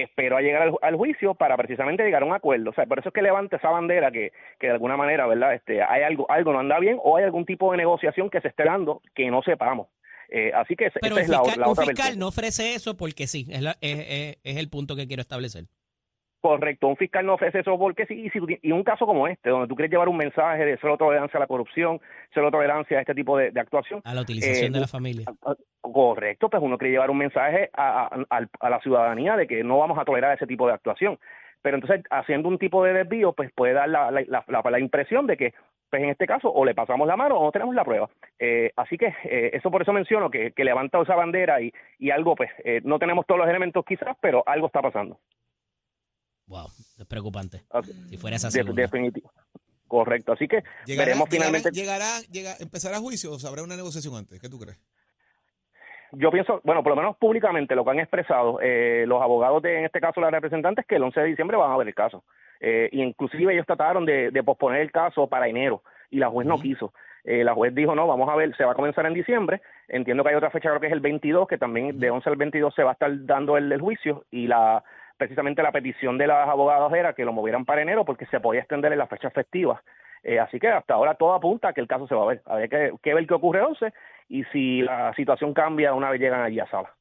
esperó 0.02 0.36
a 0.36 0.40
llegar 0.42 0.62
al, 0.62 0.74
al 0.82 0.96
juicio 0.96 1.34
para 1.34 1.56
precisamente 1.56 2.02
llegar 2.04 2.22
a 2.22 2.26
un 2.26 2.34
acuerdo. 2.34 2.70
O 2.70 2.74
sea, 2.74 2.86
por 2.86 2.98
eso 2.98 3.08
es 3.10 3.14
que 3.14 3.22
levanta 3.22 3.56
esa 3.56 3.70
bandera 3.70 4.10
que, 4.10 4.32
que 4.58 4.66
de 4.68 4.72
alguna 4.72 4.96
manera, 4.96 5.26
¿verdad? 5.26 5.54
Este, 5.54 5.82
hay 5.82 6.02
algo, 6.02 6.30
algo 6.30 6.52
no 6.52 6.60
anda 6.60 6.78
bien 6.78 6.98
o 7.02 7.16
hay 7.16 7.24
algún 7.24 7.44
tipo 7.46 7.70
de 7.72 7.78
negociación 7.78 8.30
que 8.30 8.40
se 8.40 8.48
esté 8.48 8.64
dando 8.64 9.02
que 9.14 9.30
no 9.30 9.42
sepamos. 9.42 9.88
Eh, 10.30 10.50
así 10.54 10.74
que 10.74 10.86
esa 10.86 10.98
Pero 11.00 11.16
esa 11.16 11.22
es 11.24 11.28
la, 11.28 11.38
fiscal, 11.44 11.60
la 11.60 11.66
un 11.66 11.72
otra 11.72 11.84
fiscal 11.84 12.04
versión. 12.06 12.18
no 12.18 12.28
ofrece 12.28 12.74
eso 12.74 12.96
porque 12.96 13.26
sí, 13.26 13.46
es, 13.50 13.60
la- 13.62 13.76
es- 13.80 13.98
es- 14.08 14.38
es 14.42 14.56
el 14.56 14.68
punto 14.70 14.96
que 14.96 15.06
quiero 15.06 15.20
establecer. 15.20 15.64
Correcto, 16.44 16.88
un 16.88 16.96
fiscal 16.98 17.24
no 17.24 17.32
ofrece 17.34 17.60
eso 17.60 17.78
porque 17.78 18.04
sí, 18.04 18.26
y, 18.26 18.28
si 18.28 18.38
y 18.60 18.70
un 18.70 18.84
caso 18.84 19.06
como 19.06 19.26
este, 19.28 19.48
donde 19.48 19.66
tú 19.66 19.74
quieres 19.74 19.90
llevar 19.90 20.10
un 20.10 20.18
mensaje 20.18 20.62
de 20.66 20.76
cero 20.78 20.98
tolerancia 20.98 21.38
a 21.38 21.40
la 21.40 21.46
corrupción, 21.46 22.02
cero 22.34 22.50
tolerancia 22.50 22.98
a 22.98 23.00
este 23.00 23.14
tipo 23.14 23.38
de, 23.38 23.50
de 23.50 23.60
actuación, 23.60 24.02
A 24.04 24.12
la 24.12 24.20
utilización 24.20 24.66
Eh, 24.66 24.74
de 24.74 24.80
la 24.80 24.86
familia. 24.86 25.24
Correcto, 25.80 26.50
pues 26.50 26.62
uno 26.62 26.76
quiere 26.76 26.92
llevar 26.92 27.10
un 27.10 27.16
mensaje 27.16 27.70
a, 27.72 28.04
a- 28.08 28.24
al- 28.28 28.50
a 28.60 28.68
la 28.68 28.78
ciudadanía 28.80 29.36
de 29.36 29.46
que 29.46 29.64
no 29.64 29.78
vamos 29.78 29.98
a 29.98 30.04
tolerar 30.04 30.34
ese 30.36 30.46
tipo 30.46 30.66
de 30.66 30.74
actuación. 30.74 31.18
Pero 31.62 31.76
entonces, 31.78 32.02
haciendo 32.10 32.50
un 32.50 32.58
tipo 32.58 32.84
de 32.84 32.92
desvío, 32.92 33.32
pues 33.32 33.50
puede 33.54 33.72
dar 33.72 33.88
la, 33.88 34.10
la, 34.10 34.20
la- 34.26 34.44
la- 34.46 34.70
la 34.70 34.78
impresión 34.78 35.26
de 35.26 35.38
que, 35.38 35.54
pues 35.88 36.02
en 36.02 36.10
este 36.10 36.26
caso, 36.26 36.52
o 36.52 36.62
le 36.66 36.74
pasamos 36.74 37.06
la 37.08 37.16
mano 37.16 37.36
o 37.38 37.44
no 37.44 37.52
tenemos 37.52 37.74
la 37.74 37.84
prueba. 37.84 38.10
Eh, 38.38 38.70
así 38.76 38.98
que 38.98 39.14
eh, 39.24 39.50
eso 39.54 39.70
por 39.70 39.80
eso 39.80 39.94
menciono 39.94 40.30
que, 40.30 40.52
que 40.52 40.62
levanta 40.64 41.00
esa 41.00 41.14
bandera 41.14 41.62
y, 41.62 41.72
y 41.98 42.10
algo, 42.10 42.34
pues, 42.36 42.50
eh, 42.64 42.82
no 42.84 42.98
tenemos 42.98 43.24
todos 43.26 43.38
los 43.40 43.48
elementos 43.48 43.82
quizás, 43.86 44.14
pero 44.20 44.42
algo 44.46 44.66
está 44.66 44.82
pasando. 44.82 45.18
Wow, 46.46 46.66
es 46.98 47.06
preocupante. 47.06 47.62
Ok, 47.70 47.84
Si 48.08 48.16
fuera 48.16 48.36
esa 48.36 48.48
de- 48.48 48.52
segunda. 48.52 48.82
definitivo. 48.82 49.30
Correcto, 49.88 50.32
así 50.32 50.48
que 50.48 50.62
¿Llegará, 50.86 51.06
veremos 51.06 51.28
llegará- 51.28 51.50
finalmente. 51.50 51.70
llegará, 51.72 52.20
llega- 52.30 52.56
empezará 52.58 52.98
juicio 52.98 53.32
o 53.32 53.46
habrá 53.48 53.62
una 53.62 53.76
negociación 53.76 54.14
antes? 54.16 54.40
¿Qué 54.40 54.48
tú 54.48 54.58
crees? 54.58 54.78
Yo 56.12 56.30
pienso, 56.30 56.60
bueno, 56.64 56.82
por 56.82 56.90
lo 56.90 56.96
menos 56.96 57.16
públicamente 57.16 57.74
lo 57.74 57.84
que 57.84 57.90
han 57.90 57.98
expresado 57.98 58.60
eh, 58.62 59.04
los 59.06 59.20
abogados 59.20 59.62
de, 59.62 59.78
en 59.78 59.84
este 59.84 60.00
caso, 60.00 60.20
las 60.20 60.30
representantes, 60.30 60.86
que 60.86 60.96
el 60.96 61.02
11 61.02 61.20
de 61.20 61.26
diciembre 61.26 61.56
van 61.56 61.72
a 61.72 61.76
ver 61.76 61.88
el 61.88 61.94
caso. 61.94 62.24
Eh, 62.60 62.88
y 62.92 63.02
inclusive 63.02 63.52
ellos 63.52 63.66
trataron 63.66 64.06
de, 64.06 64.30
de 64.30 64.42
posponer 64.44 64.80
el 64.80 64.92
caso 64.92 65.26
para 65.28 65.48
enero 65.48 65.82
y 66.10 66.18
la 66.18 66.28
juez 66.28 66.46
no 66.46 66.60
quiso. 66.60 66.92
Eh, 67.24 67.42
la 67.42 67.54
juez 67.54 67.74
dijo, 67.74 67.94
no, 67.94 68.06
vamos 68.06 68.28
a 68.28 68.36
ver, 68.36 68.54
se 68.56 68.64
va 68.64 68.72
a 68.72 68.76
comenzar 68.76 69.06
en 69.06 69.14
diciembre. 69.14 69.60
Entiendo 69.88 70.22
que 70.22 70.30
hay 70.30 70.36
otra 70.36 70.50
fecha, 70.50 70.68
creo 70.68 70.80
que 70.80 70.86
es 70.86 70.92
el 70.92 71.00
22, 71.00 71.48
que 71.48 71.58
también 71.58 71.98
de 71.98 72.10
11 72.10 72.28
al 72.30 72.36
22 72.36 72.74
se 72.74 72.84
va 72.84 72.90
a 72.90 72.92
estar 72.92 73.10
dando 73.26 73.56
el, 73.56 73.70
el 73.72 73.80
juicio 73.80 74.24
y 74.30 74.46
la 74.46 74.84
precisamente 75.24 75.62
la 75.62 75.72
petición 75.72 76.18
de 76.18 76.26
las 76.26 76.48
abogadas 76.48 76.92
era 76.92 77.14
que 77.14 77.24
lo 77.24 77.32
movieran 77.32 77.64
para 77.64 77.82
enero 77.82 78.04
porque 78.04 78.26
se 78.26 78.40
podía 78.40 78.60
extender 78.60 78.92
en 78.92 78.98
las 78.98 79.08
fechas 79.08 79.32
festivas. 79.32 79.80
Eh, 80.22 80.38
así 80.38 80.58
que 80.58 80.68
hasta 80.68 80.94
ahora 80.94 81.14
todo 81.16 81.34
apunta 81.34 81.68
a 81.68 81.72
que 81.72 81.80
el 81.80 81.86
caso 81.88 82.06
se 82.06 82.14
va 82.14 82.22
a 82.22 82.26
ver. 82.26 82.42
Habría 82.46 82.68
que, 82.68 82.92
que 83.02 83.14
ver 83.14 83.26
qué 83.26 83.34
ocurre 83.34 83.60
el 83.60 83.66
11 83.66 83.92
y 84.28 84.44
si 84.52 84.80
la 84.82 85.12
situación 85.14 85.52
cambia 85.52 85.92
una 85.94 86.10
vez 86.10 86.20
llegan 86.20 86.42
allí 86.42 86.60
a 86.60 86.70
sala. 86.70 86.94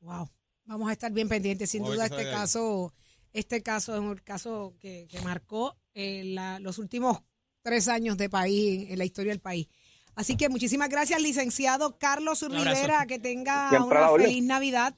Wow. 0.00 0.28
Vamos 0.64 0.88
a 0.88 0.92
estar 0.92 1.12
bien 1.12 1.28
pendientes. 1.28 1.70
Sin 1.70 1.84
duda, 1.84 2.06
este 2.06 2.24
caso, 2.30 2.92
este 3.32 3.62
caso 3.62 3.94
es 3.94 4.00
un 4.00 4.16
caso 4.16 4.74
que, 4.80 5.06
que 5.10 5.20
marcó 5.20 5.76
eh, 5.94 6.22
la- 6.24 6.58
los 6.60 6.78
últimos 6.78 7.22
tres 7.62 7.88
años 7.88 8.16
de 8.16 8.28
país, 8.28 8.90
en 8.90 8.98
la 8.98 9.04
historia 9.04 9.32
del 9.32 9.40
país. 9.40 9.68
Así 10.14 10.36
que 10.36 10.48
muchísimas 10.48 10.88
gracias, 10.88 11.20
licenciado 11.20 11.98
Carlos. 11.98 12.42
Rivera. 12.48 13.04
Que 13.06 13.18
tenga 13.18 13.68
Siempre 13.68 13.98
una 13.98 14.08
feliz 14.10 14.44
Navidad. 14.44 14.94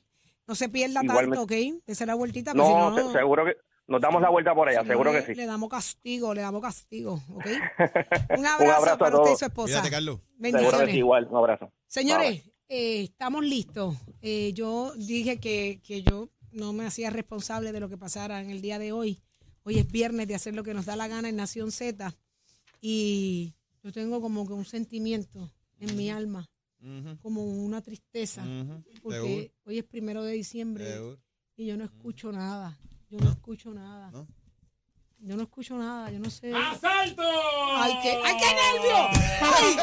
No 0.48 0.54
se 0.54 0.68
pierda 0.68 1.02
Igualmente. 1.04 1.36
tanto, 1.36 1.42
¿ok? 1.76 1.82
Dese 1.86 2.06
la 2.06 2.14
vueltita. 2.14 2.52
porque 2.54 2.68
No, 2.68 2.90
si 2.90 2.96
se- 2.98 3.04
no, 3.04 3.12
seguro 3.12 3.44
que 3.44 3.56
nos 3.86 4.00
damos 4.00 4.20
la 4.22 4.30
vuelta 4.30 4.54
por 4.54 4.68
allá, 4.68 4.80
si 4.82 4.88
seguro 4.88 5.12
le, 5.12 5.20
que 5.20 5.26
sí. 5.26 5.34
Le 5.34 5.46
damos 5.46 5.68
castigo, 5.68 6.34
le 6.34 6.40
damos 6.40 6.60
castigo, 6.62 7.22
¿ok? 7.34 7.46
Un 8.30 8.38
Un 8.40 8.46
abrazo, 8.46 8.72
abrazo 8.76 8.94
a 8.94 8.98
para 8.98 9.16
usted 9.16 9.20
y 9.20 9.24
todos. 9.26 9.38
su 9.38 9.44
esposa. 9.44 9.72
Cuídate, 9.74 9.90
Carlos. 9.90 10.16
Seguro 10.16 10.34
que 10.36 10.42
Bendiciones. 10.52 10.90
sí, 10.90 10.96
igual. 10.98 11.28
Un 11.30 11.36
abrazo. 11.36 11.72
Señores, 11.86 12.42
eh, 12.68 13.02
estamos 13.02 13.44
listos. 13.44 13.94
Eh, 14.22 14.52
yo 14.54 14.92
dije 14.96 15.38
que, 15.38 15.80
que 15.86 16.02
yo 16.02 16.28
no 16.50 16.72
me 16.72 16.86
hacía 16.86 17.10
responsable 17.10 17.72
de 17.72 17.80
lo 17.80 17.88
que 17.88 17.98
pasara 17.98 18.40
en 18.40 18.50
el 18.50 18.60
día 18.62 18.78
de 18.78 18.92
hoy. 18.92 19.20
Hoy 19.64 19.78
es 19.78 19.86
viernes 19.90 20.26
de 20.28 20.34
hacer 20.34 20.54
lo 20.54 20.62
que 20.64 20.72
nos 20.74 20.86
da 20.86 20.96
la 20.96 21.08
gana 21.08 21.28
en 21.28 21.36
Nación 21.36 21.70
Z. 21.72 22.14
Y 22.80 23.54
yo 23.82 23.92
tengo 23.92 24.20
como 24.20 24.46
que 24.46 24.52
un 24.54 24.64
sentimiento 24.64 25.50
en 25.80 25.96
mi 25.96 26.10
alma, 26.10 26.48
Como 27.22 27.42
una 27.44 27.82
tristeza, 27.82 28.44
porque 29.02 29.52
hoy 29.64 29.78
es 29.78 29.84
primero 29.84 30.22
de 30.22 30.32
diciembre 30.32 31.18
y 31.56 31.66
yo 31.66 31.76
no 31.76 31.84
escucho 31.84 32.30
nada. 32.32 32.78
Yo 33.10 33.18
no 33.18 33.30
escucho 33.30 33.72
nada. 33.72 34.10
¿No? 34.10 34.28
Yo 35.20 35.36
no 35.36 35.42
escucho 35.42 35.76
nada, 35.76 36.10
yo 36.10 36.20
no 36.20 36.30
sé. 36.30 36.52
¡Asalto! 36.54 37.22
¡Ay, 37.76 37.92
qué, 38.02 38.20
ay, 38.24 38.36
qué 38.38 38.54
nervio! 38.54 39.08
¡Ay! 39.40 39.76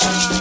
¡Dale 0.00 0.39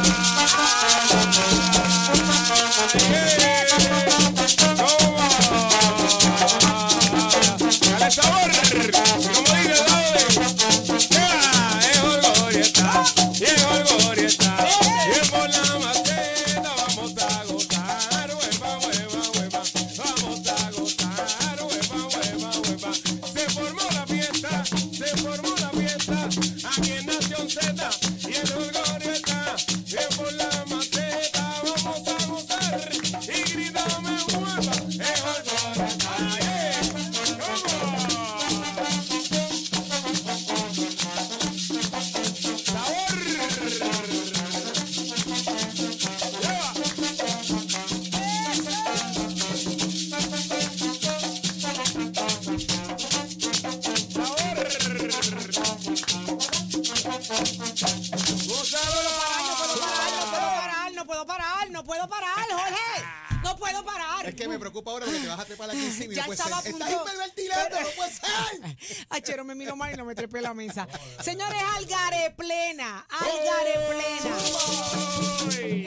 que 64.40 64.48
me 64.48 64.58
preocupa 64.60 64.92
ahora 64.92 65.06
porque 65.06 65.20
te 65.22 65.28
vas 65.28 65.40
a 65.40 65.46
trepar 65.46 65.70
aquí 65.70 65.84
encima 65.86 66.14
y 66.14 66.16
Ya 66.16 66.26
estaba 66.26 66.58
a 66.60 66.64
punto- 66.64 66.86
Estás 66.86 67.02
hiperventilando, 67.02 67.82
no 67.82 67.88
puede 67.96 68.12
ser. 68.12 68.26
Achero 69.10 69.44
me 69.46 69.56
miró 69.56 69.76
mal 69.76 69.94
y 69.94 69.98
no 69.98 70.06
me 70.06 70.16
trepé 70.16 70.42
la 70.42 70.54
mesa. 70.54 70.88
Señores, 71.24 71.58
Algare 71.76 72.32
plena, 72.36 73.06
Algare 73.10 73.74
plena. 73.90 74.38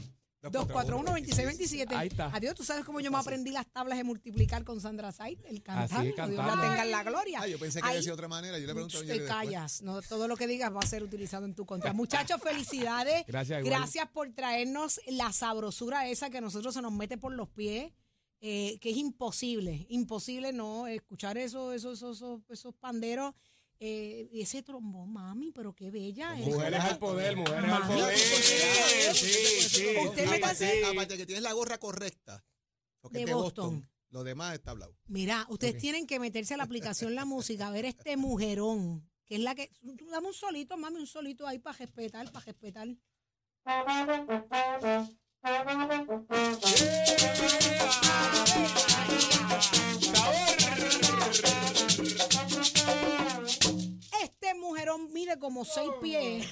241-2627. 0.51 1.96
Ahí 1.96 2.08
está. 2.08 2.27
Adiós, 2.34 2.56
tú 2.56 2.63
sabes 2.63 2.86
cómo 2.86 3.00
yo 3.00 3.12
me 3.12 3.18
aprendí 3.18 3.51
las 3.51 3.68
tablas 3.68 3.98
de 3.98 4.04
multiplicar 4.04 4.63
con 4.63 4.80
Sandra 4.82 5.12
Said, 5.12 5.39
el 5.46 5.62
cantante. 5.62 6.13
Dios 6.13 6.46
la 6.46 6.62
tenga 6.62 6.84
en 6.84 6.92
la 6.92 7.04
gloria. 7.04 7.39
Ah, 7.42 7.48
yo 7.48 7.60
pensé 7.60 7.82
que 7.82 7.88
decía 7.88 8.12
de 8.12 8.13
otra 8.13 8.27
manera. 8.27 8.58
Yo 8.60 8.68
le 8.68 8.74
pregunto 8.74 8.98
a 9.00 9.01
te 9.01 9.25
callas, 9.25 9.82
no 9.82 10.01
todo 10.01 10.27
lo 10.27 10.36
que 10.36 10.48
digas 10.48 10.74
va 10.74 10.80
a 10.80 10.88
ser 10.88 11.04
utilizado 11.04 11.46
en 11.46 11.54
tu 11.54 11.66
contra. 11.66 11.94
Muchachos, 11.94 12.42
felicidades. 12.42 13.25
Gracias, 13.27 13.60
igual. 13.60 13.80
Gracias 13.80 14.08
por 14.10 14.32
traernos 14.34 15.00
la 15.08 15.32
sabrosura 15.34 16.08
esa 16.08 16.30
que 16.30 16.38
a 16.38 16.42
nosotros 16.42 16.74
se 16.74 16.82
nos 16.82 16.92
mete 16.92 17.18
por 17.18 17.34
los 17.34 17.50
pies, 17.50 17.92
eh, 18.39 18.77
que 18.80 18.92
es 18.92 18.98
imposible, 18.98 19.86
imposible 19.89 20.54
no 20.54 20.88
escuchar 20.88 21.38
eso, 21.38 21.74
esos, 21.74 21.98
esos, 21.98 22.18
esos, 22.18 22.42
esos 22.50 22.75
panderos. 22.75 23.34
Eh, 23.79 24.29
ese 24.34 24.63
trombón, 24.63 25.13
mami, 25.13 25.51
pero 25.51 25.74
qué 25.74 25.91
bella. 25.91 26.38
es. 26.39 26.48
Mujeres 26.48 26.79
al 26.79 26.98
poder, 26.98 27.36
mujeres 27.36 27.72
al 27.72 27.88
poder. 27.88 28.17
Sí, 28.17 29.34
sí, 29.69 29.86
usted 30.03 30.29
me 30.29 30.38
Aparte 30.88 31.17
que 31.17 31.25
tienes 31.25 31.43
la 31.43 31.53
gorra 31.53 31.77
correcta. 31.77 32.43
Porque 33.01 33.19
De 33.19 33.24
es 33.24 33.27
de 33.27 33.34
Boston. 33.34 33.75
Boston. 33.75 33.89
Lo 34.10 34.24
demás 34.24 34.53
está 34.53 34.72
hablado. 34.72 34.96
Mira, 35.07 35.46
ustedes 35.50 35.77
tienen 35.77 36.07
que 36.07 36.19
meterse 36.19 36.53
a 36.53 36.57
la 36.57 36.63
aplicación 36.63 37.13
La 37.13 37.25
Música, 37.25 37.67
a 37.67 37.72
ver 37.72 37.86
este 37.86 38.15
mujerón, 38.15 39.07
que 39.25 39.36
es 39.36 39.41
la 39.41 39.53
que... 39.53 39.69
Dame 39.81 40.27
un 40.27 40.34
solito, 40.34 40.77
mami, 40.77 41.00
un 41.00 41.07
solito 41.07 41.46
ahí 41.46 41.60
para 41.60 41.77
respetar, 41.77 42.31
para 42.31 42.46
respetar. 42.46 42.88
Este 49.27 49.97
mujerón 54.96 55.13
mide 55.13 55.38
como 55.39 55.65
seis 55.65 55.89
pies. 56.01 56.46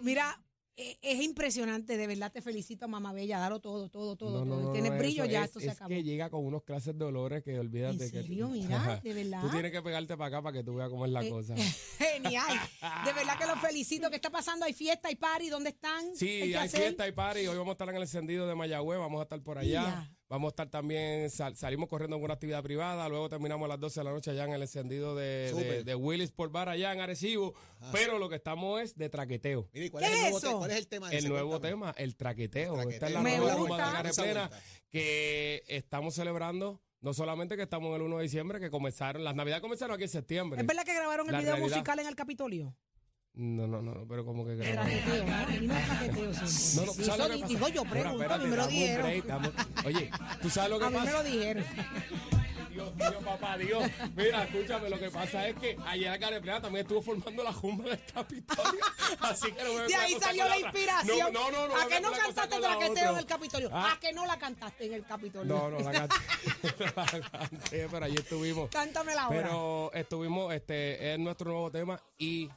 Mira, 0.00 0.40
eh, 0.76 0.96
es 1.02 1.20
impresionante, 1.22 1.96
de 1.96 2.06
verdad 2.06 2.30
te 2.32 2.40
felicito, 2.40 2.86
mamá 2.88 3.12
bella, 3.12 3.38
dalo 3.38 3.60
todo, 3.60 3.88
todo, 3.88 4.16
todo. 4.16 4.38
No, 4.38 4.44
no, 4.44 4.54
todo. 4.54 4.62
no, 4.68 4.72
Tienes 4.72 4.92
no, 4.92 4.98
brillo, 4.98 5.24
eso 5.24 5.32
ya 5.32 5.40
es- 5.40 5.46
esto 5.46 5.60
se 5.60 5.66
es 5.66 5.72
acabó. 5.72 5.88
que 5.88 6.02
llega 6.04 6.30
con 6.30 6.44
unos 6.46 6.62
clases 6.62 6.96
de 6.96 7.04
olores 7.04 7.42
que 7.42 7.58
olvídate 7.58 8.04
¿En 8.04 8.10
que 8.10 8.22
serio? 8.22 8.48
Mira, 8.52 9.00
de 9.02 9.12
verdad. 9.14 9.42
Tú 9.42 9.50
tienes 9.50 9.72
que 9.72 9.82
pegarte 9.82 10.16
para 10.16 10.28
acá 10.28 10.42
para 10.42 10.56
que 10.56 10.64
tú 10.64 10.74
veas 10.76 10.88
cómo 10.88 11.04
es 11.04 11.10
la 11.12 11.24
Eh, 11.24 11.30
cosa. 11.30 11.54
Genial. 11.98 12.58
De 13.04 13.12
verdad 13.12 13.38
que 13.38 13.46
los 13.46 13.58
felicito. 13.60 14.08
¿Qué 14.08 14.16
está 14.16 14.30
pasando? 14.30 14.64
¿Hay 14.66 14.72
fiesta, 14.72 15.08
hay 15.08 15.16
party? 15.16 15.48
¿Dónde 15.48 15.70
están? 15.70 16.14
Sí, 16.16 16.26
¿Qué 16.44 16.56
hay 16.56 16.68
fiesta 16.68 17.06
y 17.08 17.12
party. 17.12 17.46
Hoy 17.48 17.56
vamos 17.58 17.70
a 17.70 17.72
estar 17.72 17.88
en 17.88 17.96
el 17.96 18.02
encendido 18.02 18.46
de 18.46 18.54
Mayagüez, 18.54 18.98
vamos 19.00 19.18
a 19.20 19.22
estar 19.24 19.42
por 19.42 19.58
allá. 19.58 19.80
Mira. 19.82 20.14
Vamos 20.30 20.48
a 20.48 20.50
estar 20.50 20.68
también, 20.68 21.30
sal- 21.30 21.56
salimos 21.56 21.88
corriendo 21.88 22.16
en 22.16 22.22
una 22.22 22.34
actividad 22.34 22.62
privada, 22.62 23.08
luego 23.08 23.30
terminamos 23.30 23.64
a 23.64 23.68
las 23.68 23.80
12 23.80 24.00
de 24.00 24.04
la 24.04 24.10
noche 24.10 24.30
allá 24.30 24.44
en 24.44 24.52
el 24.52 24.60
encendido 24.60 25.16
de, 25.16 25.52
de, 25.54 25.84
de 25.84 25.94
Willis 25.94 26.32
por 26.32 26.50
Bar 26.50 26.68
allá 26.68 26.92
en 26.92 27.00
Arecibo. 27.00 27.54
Pero 27.92 28.18
lo 28.18 28.28
que 28.28 28.34
estamos 28.36 28.80
es 28.82 28.94
de 28.96 29.08
traqueteo. 29.08 29.68
Mire, 29.72 29.90
¿cuál 29.90 30.04
¿Qué 30.04 30.10
es, 30.10 30.14
el 30.16 30.20
nuevo 30.32 30.38
eso? 30.38 30.58
¿cuál 30.58 30.70
es 30.72 30.76
el 30.76 30.86
tema? 30.88 31.10
El 31.10 31.18
ese? 31.18 31.28
nuevo 31.30 31.48
Cuéntame. 31.48 31.72
tema, 31.72 31.94
el 31.96 32.14
traqueteo. 32.16 32.74
Traqueteo. 32.74 32.90
Esta 32.94 33.06
es 33.06 33.12
la 33.14 33.20
Me 33.22 33.36
nueva 33.38 33.54
rumba 33.54 34.02
de 34.02 34.12
Plena 34.12 34.50
que 34.90 35.64
estamos 35.68 36.14
celebrando. 36.14 36.80
No 37.00 37.14
solamente 37.14 37.56
que 37.56 37.62
estamos 37.62 37.88
en 37.90 37.94
el 37.94 38.02
1 38.02 38.16
de 38.16 38.22
diciembre, 38.24 38.58
que 38.58 38.70
comenzaron, 38.70 39.22
las 39.22 39.34
navidades 39.34 39.62
comenzaron 39.62 39.94
aquí 39.94 40.02
en 40.02 40.08
septiembre. 40.08 40.60
¿Es 40.60 40.66
verdad 40.66 40.82
que 40.84 40.94
grabaron 40.94 41.26
el 41.28 41.32
La 41.32 41.38
video 41.38 41.52
realidad. 41.54 41.76
musical 41.76 41.98
en 42.00 42.06
el 42.08 42.16
Capitolio? 42.16 42.74
No, 43.38 43.68
no, 43.68 43.80
no, 43.80 43.94
no, 43.94 44.04
pero 44.08 44.24
como 44.24 44.44
que 44.44 44.56
grabamos. 44.56 44.92
traqueteo, 44.92 45.24
¿no? 45.24 45.72
No 45.72 45.80
traqueteo. 45.86 46.26
No, 46.26 46.34
¿sabes 46.34 46.86
lo 46.86 46.94
que 46.94 47.04
pasa? 47.06 47.28
digo 47.46 47.68
yo, 47.68 47.84
pregunto, 47.84 48.34
a 48.34 48.38
mí 48.38 48.46
me 48.46 48.56
lo 48.56 48.66
dijeron. 48.66 49.52
Oye, 49.84 50.10
¿tú 50.42 50.50
sabes 50.50 50.70
lo 50.70 50.78
que 50.80 50.84
A 50.86 50.90
mí 50.90 50.96
me 50.96 51.04
pasa? 51.04 51.12
lo 51.12 51.22
dijeron. 51.22 51.64
Dios 52.68 52.94
mío, 52.96 53.20
papá 53.24 53.56
Dios. 53.56 53.84
Mira, 54.16 54.42
escúchame, 54.42 54.90
lo 54.90 54.98
que 54.98 55.10
pasa 55.10 55.48
es 55.48 55.56
que 55.56 55.76
ayer 55.86 56.18
Care 56.18 56.40
Plena 56.40 56.60
también 56.60 56.84
estuvo 56.84 57.00
formando 57.00 57.44
la 57.44 57.52
Jumba 57.52 57.84
del 57.84 58.00
Capitolio. 58.12 58.80
Así 59.20 59.52
que 59.52 59.62
no 59.64 59.72
me 59.74 59.82
De 59.86 59.94
ahí 59.94 60.16
salió 60.20 60.48
la 60.48 60.58
inspiración. 60.58 61.32
No, 61.32 61.50
no, 61.52 61.68
no. 61.68 61.76
¿A 61.76 61.86
que 61.86 62.00
no 62.00 62.10
cantaste 62.10 62.58
la 62.60 62.68
traqueteo 62.76 63.02
en 63.04 63.08
otra. 63.08 63.20
el 63.20 63.26
Capitolio? 63.26 63.70
Ah. 63.72 63.92
¿A 63.92 64.00
que 64.00 64.12
no 64.12 64.26
la 64.26 64.36
cantaste 64.38 64.86
en 64.86 64.94
el 64.94 65.04
Capitolio? 65.04 65.56
No, 65.56 65.70
no, 65.70 65.78
la 65.78 65.92
canté. 65.92 66.16
No 66.78 66.86
la 66.96 67.20
canté, 67.20 67.88
pero 67.88 68.04
allí 68.04 68.16
estuvimos. 68.16 68.68
Cántamela 68.70 69.22
ahora. 69.22 69.42
Pero 69.42 69.90
estuvimos, 69.94 70.52
este, 70.54 71.12
es 71.14 71.18
nuestro 71.20 71.50
nuevo 71.50 71.70
tema 71.70 72.00
y 72.18 72.48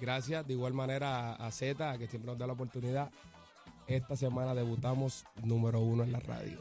gracias 0.00 0.46
de 0.46 0.52
igual 0.54 0.72
manera 0.72 1.34
a, 1.34 1.46
a 1.46 1.50
Z, 1.50 1.98
que 1.98 2.06
siempre 2.06 2.30
nos 2.30 2.38
da 2.38 2.46
la 2.46 2.52
oportunidad. 2.54 3.10
Esta 3.86 4.16
semana 4.16 4.54
debutamos 4.54 5.24
número 5.44 5.80
uno 5.80 6.02
en 6.02 6.12
la 6.12 6.18
radio. 6.18 6.58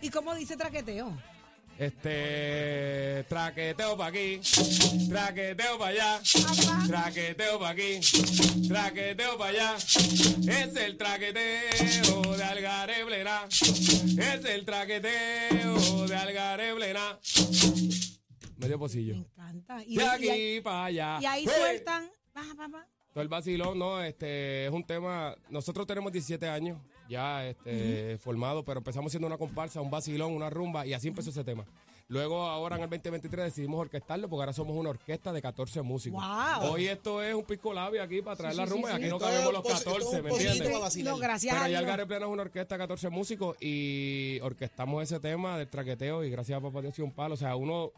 ¿Y 0.00 0.10
cómo 0.10 0.34
dice 0.34 0.56
traqueteo? 0.56 1.12
Este, 1.78 3.24
traqueteo 3.28 3.98
pa' 3.98 4.06
aquí, 4.06 4.40
traqueteo 5.10 5.78
pa' 5.78 5.88
allá, 5.88 6.22
traqueteo 6.86 7.58
pa' 7.58 7.68
aquí, 7.68 8.00
traqueteo 8.66 9.36
pa' 9.36 9.48
allá. 9.48 9.76
Es 9.76 10.74
el 10.76 10.96
traqueteo 10.96 12.34
de 12.34 12.44
Algaré 12.44 13.04
Plena, 13.04 13.42
es 13.50 14.44
el 14.46 14.64
traqueteo 14.64 16.06
de 16.08 16.16
Algaré 16.16 16.74
Plena. 16.74 17.18
Medio 18.66 18.78
Me 18.78 18.80
pocillo. 18.80 19.14
encanta. 19.14 19.82
Y, 19.84 19.96
De 19.96 20.06
aquí 20.06 20.28
y- 20.56 20.60
para 20.60 20.84
allá. 20.84 21.18
y 21.20 21.26
ahí 21.26 21.44
¡Hey! 21.46 21.52
sueltan. 21.60 22.10
Va, 22.36 22.66
va. 22.68 22.86
Todo 23.12 23.22
el 23.22 23.28
vacilón, 23.28 23.78
no, 23.78 24.02
este, 24.02 24.66
es 24.66 24.70
un 24.72 24.84
tema, 24.84 25.34
nosotros 25.48 25.86
tenemos 25.86 26.12
17 26.12 26.48
años 26.50 26.78
ya 27.08 27.46
este, 27.46 28.18
formado, 28.18 28.62
pero 28.62 28.78
empezamos 28.80 29.10
siendo 29.10 29.26
una 29.26 29.38
comparsa, 29.38 29.80
un 29.80 29.90
vacilón, 29.90 30.32
una 30.34 30.50
rumba, 30.50 30.84
y 30.86 30.92
así 30.92 31.08
empezó 31.08 31.30
ese 31.30 31.42
tema. 31.42 31.64
Luego, 32.08 32.42
ahora 32.42 32.76
en 32.76 32.82
el 32.82 32.90
2023 32.90 33.46
decidimos 33.46 33.80
orquestarlo 33.80 34.28
porque 34.28 34.42
ahora 34.42 34.52
somos 34.52 34.76
una 34.76 34.90
orquesta 34.90 35.32
de 35.32 35.40
14 35.42 35.80
músicos. 35.82 36.22
Wow. 36.22 36.70
Hoy 36.72 36.86
esto 36.88 37.20
es 37.22 37.34
un 37.34 37.42
pisco 37.44 37.72
labio 37.72 38.00
aquí 38.02 38.20
para 38.22 38.36
traer 38.36 38.52
Sí, 38.52 38.58
la 38.60 38.66
rumba 38.66 38.88
sí, 38.90 38.94
y 38.94 38.96
aquí 38.98 39.08
no 39.08 39.18
cabemos 39.18 39.52
los 39.52 39.62
posi- 39.64 39.74
esto 39.78 39.90
es 39.90 39.96
14, 40.04 40.16
un 40.18 40.22
¿me 40.24 40.30
entiendes? 40.30 41.04
No, 41.04 41.16
gracias 41.18 41.54
Pero 41.54 41.68
ya 41.68 41.78
el 41.78 41.84
Dios. 41.84 41.96
Gare 41.96 42.06
Plena 42.06 42.26
es 42.26 42.32
una 42.32 42.42
orquesta 42.42 42.74
de 42.74 42.78
14 42.78 43.08
músicos 43.08 43.56
y 43.60 44.38
orquestamos 44.42 45.02
ese 45.02 45.18
tema 45.20 45.56
del 45.58 45.68
traqueteo 45.68 46.22
y 46.22 46.30
gracias 46.30 46.58
a 46.58 46.60
Papá 46.60 46.80
Dios 46.82 46.96
y 46.98 47.02
un 47.02 47.12
palo. 47.12 47.34
O 47.34 47.36
sea, 47.38 47.56
uno 47.56 47.90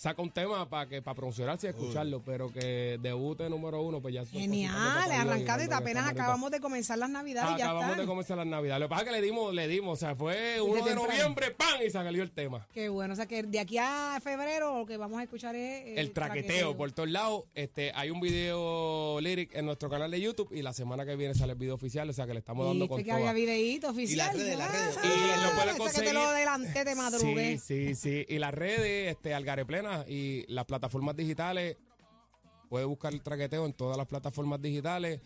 saca 0.00 0.22
un 0.22 0.30
tema 0.30 0.66
para 0.66 0.88
que 0.88 1.02
para 1.02 1.14
promocionarse 1.14 1.66
y 1.66 1.70
escucharlo, 1.70 2.22
pero 2.24 2.50
que 2.50 2.98
debute 3.02 3.50
número 3.50 3.82
uno, 3.82 4.00
pues 4.00 4.14
ya 4.14 4.22
de 4.22 4.28
Genial, 4.28 5.10
y 5.10 5.42
y 5.42 5.44
cuando 5.44 5.76
apenas 5.76 6.08
acabamos 6.08 6.50
de 6.50 6.58
comenzar 6.58 6.96
las 6.96 7.10
navidades 7.10 7.56
y 7.56 7.58
ya 7.58 7.66
Acabamos 7.66 7.98
de 7.98 8.06
comenzar 8.06 8.38
las 8.38 8.46
navidades. 8.46 8.80
Lo 8.80 8.86
que 8.86 8.90
pasa 8.90 9.02
es 9.02 9.08
que 9.08 9.12
le 9.16 9.20
dimos, 9.20 9.52
le 9.52 9.68
dimos, 9.68 9.92
o 9.92 10.00
sea, 10.00 10.14
fue 10.14 10.58
1 10.58 10.74
de 10.74 10.82
temprano. 10.82 11.06
noviembre, 11.06 11.50
¡pam! 11.50 11.82
y 11.86 11.90
salió 11.90 12.22
el 12.22 12.30
tema. 12.30 12.66
Qué 12.72 12.88
bueno, 12.88 13.12
o 13.12 13.16
sea 13.16 13.26
que 13.26 13.42
de 13.42 13.60
aquí 13.60 13.76
a 13.76 14.18
febrero 14.22 14.78
lo 14.78 14.86
que 14.86 14.96
vamos 14.96 15.20
a 15.20 15.22
escuchar 15.22 15.54
es 15.54 15.98
El 15.98 16.12
traqueteo 16.12 16.74
por 16.78 16.90
todos 16.92 17.10
lados. 17.10 17.44
Este, 17.54 17.92
hay 17.94 18.08
un 18.10 18.20
video 18.20 19.20
lyric 19.20 19.54
en 19.54 19.66
nuestro 19.66 19.90
canal 19.90 20.10
de 20.10 20.18
YouTube 20.18 20.48
y 20.50 20.62
la 20.62 20.72
semana 20.72 21.04
que 21.04 21.14
viene 21.14 21.34
sale 21.34 21.52
el 21.52 21.58
video 21.58 21.74
oficial, 21.74 22.08
o 22.08 22.12
sea 22.14 22.26
que 22.26 22.32
le 22.32 22.38
estamos 22.38 22.66
dando 22.66 22.88
con 22.88 22.96
que 22.96 23.04
toda. 23.04 23.16
había 23.16 23.34
videíto 23.34 23.90
oficial. 23.90 24.34
redes, 24.34 24.56
las 24.56 24.72
redes. 24.72 24.98
Y 25.04 25.44
lo 25.44 25.50
puede 25.56 25.68
ese 25.68 25.78
conseguir. 25.78 26.00
que 26.00 26.08
te 26.08 26.14
lo 26.14 26.22
adelanté, 26.22 26.84
te 26.86 26.94
madrugué. 26.94 27.58
Sí, 27.58 27.94
sí, 27.94 27.94
sí. 27.94 28.26
Y 28.26 28.38
las 28.38 28.54
redes, 28.54 29.10
este, 29.10 29.34
Algaré 29.34 29.66
Y 30.08 30.44
las 30.48 30.64
plataformas 30.64 31.16
digitales. 31.16 31.76
Puede 32.68 32.84
buscar 32.84 33.12
el 33.12 33.22
traqueteo 33.22 33.66
en 33.66 33.72
todas 33.72 33.96
las 33.96 34.06
plataformas 34.06 34.62
digitales. 34.62 35.20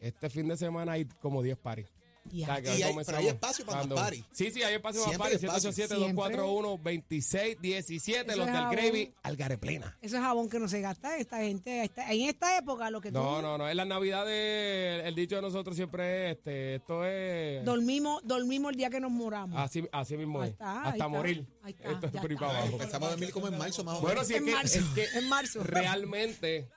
Este 0.00 0.28
fin 0.28 0.48
de 0.48 0.56
semana 0.56 0.92
hay 0.92 1.04
como 1.04 1.42
10 1.42 1.56
paris. 1.58 1.86
Ya. 2.32 2.44
O 2.44 2.46
sea, 2.46 2.62
que 2.62 2.78
Y 2.78 2.82
hay- 2.82 2.94
pero 3.04 3.18
hay 3.18 3.28
espacio 3.28 3.66
para 3.66 3.84
más 3.84 3.98
party. 4.00 4.24
Sí, 4.32 4.50
sí, 4.50 4.62
hay 4.62 4.74
espacio 4.74 5.02
para 5.16 5.30
hay 5.30 5.36
espacio. 5.36 5.70
787-241-2617. 5.72 8.32
Eso 8.32 8.36
Los 8.38 8.46
es 8.46 8.52
del 8.52 8.62
jabón. 8.62 8.76
Gravy, 8.76 9.12
Algaré 9.22 9.58
Plena. 9.58 9.96
Eso 10.00 10.16
es 10.16 10.22
jabón 10.22 10.48
que 10.48 10.58
no 10.58 10.68
se 10.68 10.80
gasta 10.80 11.16
esta 11.16 11.38
gente. 11.38 11.82
esta- 11.84 12.12
en 12.12 12.22
esta 12.28 12.58
época 12.58 12.90
lo 12.90 13.00
que 13.00 13.10
tú 13.10 13.18
No, 13.18 13.42
no, 13.42 13.58
no. 13.58 13.68
En 13.68 13.76
las 13.76 13.86
navidades, 13.86 15.04
el 15.04 15.14
dicho 15.14 15.36
de 15.36 15.42
nosotros 15.42 15.76
siempre 15.76 16.30
es, 16.30 16.36
este, 16.36 16.76
esto 16.76 17.04
es... 17.04 17.64
dormimos, 17.64 18.22
dormimos 18.24 18.70
el 18.72 18.76
día 18.76 18.90
que 18.90 19.00
nos 19.00 19.10
moramos. 19.10 19.58
Así, 19.58 19.86
así 19.92 20.16
mismo 20.16 20.40
Ahí 20.42 20.48
es. 20.48 20.52
está, 20.52 20.72
ahí 20.72 20.78
Hasta 20.78 20.90
está. 20.96 21.08
morir. 21.08 21.46
Ahí 21.62 21.72
está, 21.72 21.90
Esto 21.90 22.06
es 22.06 22.14
ahí 22.14 22.36
para 22.36 22.50
abajo. 22.58 22.72
Empezamos 22.72 23.08
a 23.08 23.10
dormir 23.10 23.30
como 23.32 23.48
en 23.48 23.58
marzo, 23.58 23.84
más 23.84 23.98
o 23.98 24.00
Bueno, 24.00 24.22
menos. 24.22 24.26
sí, 24.28 24.34
es 24.34 24.40
En 24.40 24.46
que, 24.46 24.52
marzo, 24.52 24.78
es 24.78 24.84
que 24.86 25.04
en 25.18 25.28
marzo. 25.28 25.62
realmente 25.64 26.68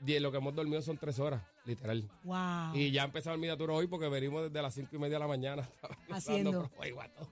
lo 0.00 0.30
que 0.30 0.38
hemos 0.38 0.54
dormido 0.54 0.80
son 0.82 0.96
tres 0.98 1.18
horas, 1.18 1.42
literal. 1.68 2.10
Wow. 2.24 2.74
Y 2.74 2.90
ya 2.90 3.04
empezamos 3.04 3.34
el 3.36 3.40
miniatura 3.40 3.74
hoy 3.74 3.86
porque 3.86 4.08
venimos 4.08 4.42
desde 4.44 4.60
las 4.62 4.74
cinco 4.74 4.96
y 4.96 4.98
media 4.98 5.14
de 5.16 5.20
la 5.20 5.28
mañana. 5.28 5.68
Haciendo. 6.10 6.68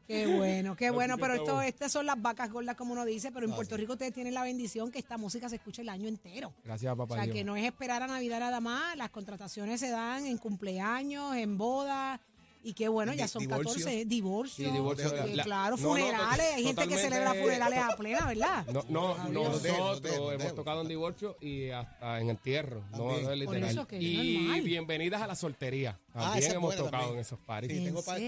Qué 0.06 0.26
bueno, 0.26 0.76
qué 0.76 0.90
bueno, 0.90 1.16
pero 1.18 1.34
esto, 1.34 1.60
estas 1.62 1.90
son 1.90 2.06
las 2.06 2.20
vacas 2.20 2.50
gordas, 2.52 2.76
como 2.76 2.92
uno 2.92 3.04
dice, 3.04 3.32
pero 3.32 3.46
en 3.46 3.52
Ah, 3.52 3.56
Puerto. 3.56 3.76
Rico 3.76 3.94
ustedes 3.94 4.12
tienen 4.12 4.34
la 4.34 4.42
bendición 4.42 4.90
que 4.92 4.98
esta 4.98 5.16
música 5.18 5.48
se 5.48 5.56
escucha 5.56 5.82
el 5.82 5.88
año 5.88 6.08
entero. 6.08 6.52
Gracias, 6.64 6.92
O 6.92 6.96
papá. 6.96 7.14
sea, 7.16 7.24
Dios. 7.24 7.34
que 7.34 7.44
no 7.44 7.56
es 7.56 7.64
esperar 7.64 8.02
a 8.02 8.06
Navidad 8.06 8.40
nada 8.40 8.60
más, 8.60 8.96
las 8.96 9.10
contrataciones 9.10 9.80
se 9.80 9.90
dan 9.90 10.26
en 10.26 10.38
cumpleaños, 10.38 11.34
en 11.36 11.56
bodas, 11.58 12.20
y 12.68 12.74
qué 12.74 12.88
bueno, 12.88 13.12
ya 13.14 13.28
son 13.28 13.42
divorcio. 13.42 13.72
14, 13.74 14.04
divorcios, 14.04 14.68
Sí, 14.68 14.72
divorcio. 14.74 15.24
eh, 15.24 15.36
La- 15.36 15.44
claro, 15.44 15.76
no, 15.76 15.82
no, 15.82 15.88
funerales, 15.88 16.46
hay 16.56 16.64
gente 16.64 16.88
que 16.88 16.96
celebra 16.98 17.34
funerales 17.34 17.78
a 17.78 17.96
plena, 17.96 18.26
¿verdad? 18.26 18.66
No, 18.66 18.84
no, 18.88 19.28
nosotros 19.30 20.02
hemos 20.04 20.54
tocado 20.54 20.82
en 20.82 20.88
divorcio 20.88 21.36
y 21.40 21.70
hasta 21.70 22.20
en 22.20 22.30
entierro. 22.30 22.82
No, 22.92 23.12
es 23.12 23.24
Por 23.26 23.36
literal. 23.36 23.64
eso 23.70 23.86
que 23.86 24.00
y 24.02 24.38
normal. 24.38 24.60
bienvenidas 24.62 25.22
a 25.22 25.26
la 25.26 25.34
soltería. 25.36 25.98
Ah, 26.14 26.30
También 26.32 26.52
hemos 26.52 26.62
buena 26.62 26.82
tocado 26.82 26.92
también. 27.02 27.14
en 27.14 27.20
esos 27.20 27.38
paris. 27.40 27.70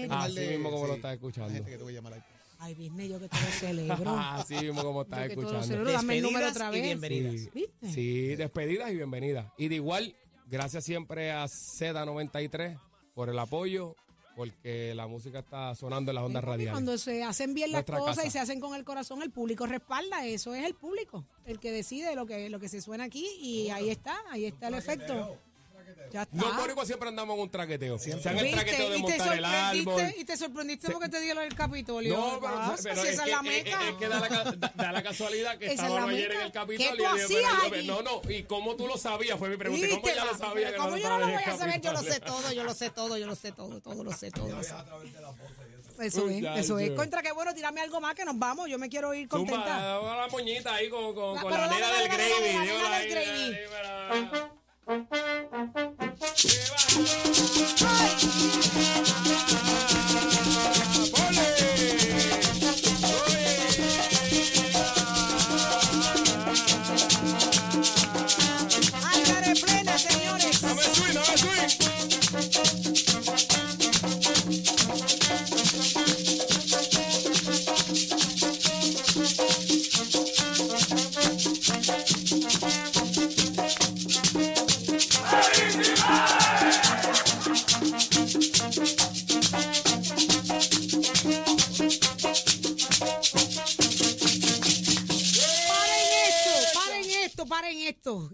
Así 0.09 0.39
mismo 0.47 0.71
como 0.71 0.87
lo 0.87 0.93
estás 0.95 1.13
escuchando. 1.13 1.53
gente 1.53 1.69
que 1.71 1.77
te 1.77 1.83
voy 1.83 1.93
a 1.93 1.95
llamar 1.97 2.13
ahí. 2.13 2.21
Ay, 2.61 2.75
Disney, 2.75 3.07
yo 3.07 3.19
que 3.19 3.29
te 3.29 3.37
lo 3.39 3.47
celebro. 3.51 4.09
Así 4.19 4.55
mismo 4.55 4.83
como 4.83 5.03
estás 5.03 5.29
escuchando. 5.29 5.63
celebro, 5.63 5.91
dame 5.93 6.17
el 6.17 6.23
número 6.23 6.45
Despedidas 6.45 6.67
otra 6.67 6.77
y 6.77 6.81
vez. 6.81 6.83
bienvenidas. 6.99 7.33
Sí, 7.41 7.49
¿Viste? 7.53 7.89
sí, 7.93 8.35
despedidas 8.35 8.91
y 8.91 8.95
bienvenidas. 8.95 9.45
Y 9.57 9.67
de 9.69 9.75
igual, 9.75 10.15
gracias 10.47 10.83
siempre 10.83 11.31
a 11.31 11.45
Z93 11.45 12.77
por 13.13 13.29
el 13.29 13.39
apoyo, 13.39 13.95
porque 14.39 14.93
la 14.95 15.05
música 15.05 15.39
está 15.39 15.75
sonando 15.75 16.11
en 16.11 16.15
las 16.15 16.23
ondas 16.23 16.41
radiales. 16.41 16.71
Cuando 16.71 16.97
se 16.97 17.25
hacen 17.25 17.53
bien 17.53 17.73
las 17.73 17.79
Nuestra 17.79 17.99
cosas 17.99 18.15
casa. 18.15 18.27
y 18.29 18.31
se 18.31 18.39
hacen 18.39 18.61
con 18.61 18.73
el 18.73 18.85
corazón, 18.85 19.21
el 19.21 19.31
público 19.31 19.65
respalda. 19.65 20.25
Eso 20.25 20.55
es 20.55 20.65
el 20.65 20.75
público, 20.75 21.25
el 21.43 21.59
que 21.59 21.73
decide 21.73 22.15
lo 22.15 22.25
que, 22.25 22.49
lo 22.49 22.57
que 22.57 22.69
se 22.69 22.79
suena 22.79 23.03
aquí. 23.03 23.27
Y 23.41 23.69
ahí 23.69 23.89
está, 23.89 24.17
ahí 24.29 24.45
está 24.45 24.69
el 24.69 24.75
efecto. 24.75 25.37
Ya 26.11 26.23
está. 26.23 26.35
Los 26.37 26.55
boricuas 26.57 26.87
siempre 26.87 27.09
andamos 27.09 27.35
en 27.35 27.41
un 27.43 27.49
traqueteo. 27.51 27.99
Sean 27.99 28.19
el 28.25 28.43
¿Viste? 28.43 28.51
traqueteo 28.51 28.89
de 28.89 28.97
y, 28.97 29.03
te 29.05 29.17
montar 29.17 29.37
el 29.37 29.45
árbol. 29.45 29.83
sorprendiste, 29.85 30.21
y 30.21 30.25
te 30.25 30.37
sorprendiste 30.37 30.91
porque 30.91 31.09
te 31.09 31.19
dio 31.21 31.33
lo 31.35 31.41
del 31.41 31.55
Capitolio. 31.55 32.17
No, 32.17 32.25
¿Qué 32.33 32.37
pero, 32.41 32.55
pasa? 32.55 32.83
pero 32.83 33.01
si 33.01 33.07
es, 33.07 33.13
esa 33.13 33.23
que, 33.23 33.29
es 33.29 33.35
la 33.35 33.41
meca. 33.43 33.89
es 33.89 33.95
que 33.95 34.07
da 34.07 34.19
la, 34.19 34.29
da- 34.29 34.73
da 34.75 34.91
la 34.91 35.03
casualidad 35.03 35.57
que 35.57 35.65
Esa 35.65 35.73
es 35.73 35.79
estábamos 35.81 36.11
la 36.11 36.17
ayer 36.17 36.31
en 36.31 36.41
el 36.41 36.51
Capitolio. 36.51 36.91
¿Qué 36.91 36.97
tú 36.97 37.03
y 37.03 37.05
hacías 37.23 37.51
pero 37.61 37.67
yo- 37.69 37.75
allí? 37.75 37.87
No, 37.87 38.01
no, 38.01 38.21
¿y 38.31 38.43
cómo 38.43 38.75
tú 38.75 38.87
lo 38.87 38.97
sabías? 38.97 39.37
Fue 39.39 39.49
mi 39.49 39.57
pregunta. 39.57 39.85
¿Y 39.85 39.89
¿Cómo 39.89 40.01
¿Viste, 40.01 40.15
ya 40.17 40.25
lo 40.25 40.37
sabía? 40.37 40.53
Pero 40.53 40.71
que 40.71 40.77
¿Cómo 40.77 40.89
no 40.91 40.97
yo 40.97 41.09
no 41.09 41.17
lo 41.19 41.25
estaba 41.27 41.33
voy 41.33 41.43
el 41.43 41.49
a 41.49 41.57
saber? 41.57 41.81
Yo 41.81 41.93
lo 41.93 42.01
sé 42.03 42.19
todo, 42.19 42.51
yo 42.53 42.63
lo 42.63 42.73
sé 42.73 42.89
todo, 42.89 43.17
yo 43.17 43.27
lo 43.27 43.35
sé 43.35 43.51
todo, 43.51 43.81
todo 43.81 44.03
lo 44.03 44.11
sé, 44.13 44.31
todo. 44.31 44.59
Eso 45.99 46.29
es, 46.29 46.43
eso 46.55 46.79
es. 46.79 46.91
Contra 46.91 47.21
que 47.21 47.31
bueno, 47.33 47.53
tírame 47.53 47.81
algo 47.81 47.99
más 47.99 48.15
que 48.15 48.23
nos 48.23 48.39
vamos. 48.39 48.69
Yo 48.69 48.79
me 48.79 48.87
quiero 48.89 49.13
ir 49.13 49.27
Zumba, 49.29 49.51
contenta. 49.51 49.81
dame 49.81 50.17
la 50.17 50.27
moñita 50.29 50.73
ahí 50.75 50.89
con, 50.89 51.13
con, 51.13 51.35
La- 51.35 51.41
con 51.41 51.51
pero 51.51 51.65
la 51.65 51.71
nena 51.73 51.91
del 51.93 52.07
gravy. 52.07 53.57
Hey! 54.89 55.05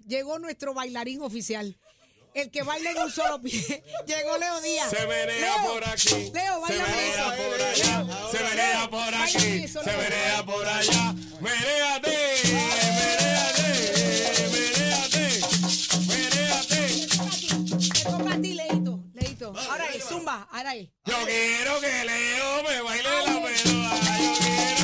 Llegó 0.07 0.39
nuestro 0.39 0.73
bailarín 0.73 1.21
oficial. 1.21 1.77
El 2.33 2.51
que 2.51 2.63
baila 2.63 2.91
en 2.91 2.97
un 2.97 3.11
solo 3.11 3.41
pie. 3.41 3.61
Llegó 4.07 4.37
Leo 4.37 4.59
Díaz. 4.61 4.89
Se 4.89 5.07
menea 5.07 5.25
Leo, 5.63 5.73
por 5.73 5.87
aquí. 5.87 6.31
Leo, 6.33 6.53
se 6.67 6.77
baila 6.77 6.83
menea 6.85 7.09
eso. 7.09 7.23
por 7.49 7.61
allá. 7.61 8.03
Leo, 8.03 8.31
Se 8.31 8.43
menea 8.43 8.89
por 8.89 9.15
aquí. 9.15 9.63
eso, 9.63 9.83
Se 9.83 9.91
menea 9.97 10.45
por 10.45 10.67
allá. 10.67 11.13
Menéate, 11.39 12.17
menéate. 16.07 16.99
Te 17.93 18.03
toca 18.09 18.33
a 18.33 18.41
ti, 18.41 18.53
Leito. 18.53 18.99
Leito. 19.13 19.53
Ahora 19.69 19.85
es, 19.93 20.03
zumba, 20.03 20.47
ahora 20.51 20.75
es. 20.75 20.89
Yo 21.05 21.15
quiero 21.25 21.79
que 21.79 22.05
Leo 22.05 22.63
me 22.63 22.81
baile 22.81 23.09
la 23.25 23.41
peloa. 23.41 23.95
Yo 24.19 24.33
quiero 24.39 24.74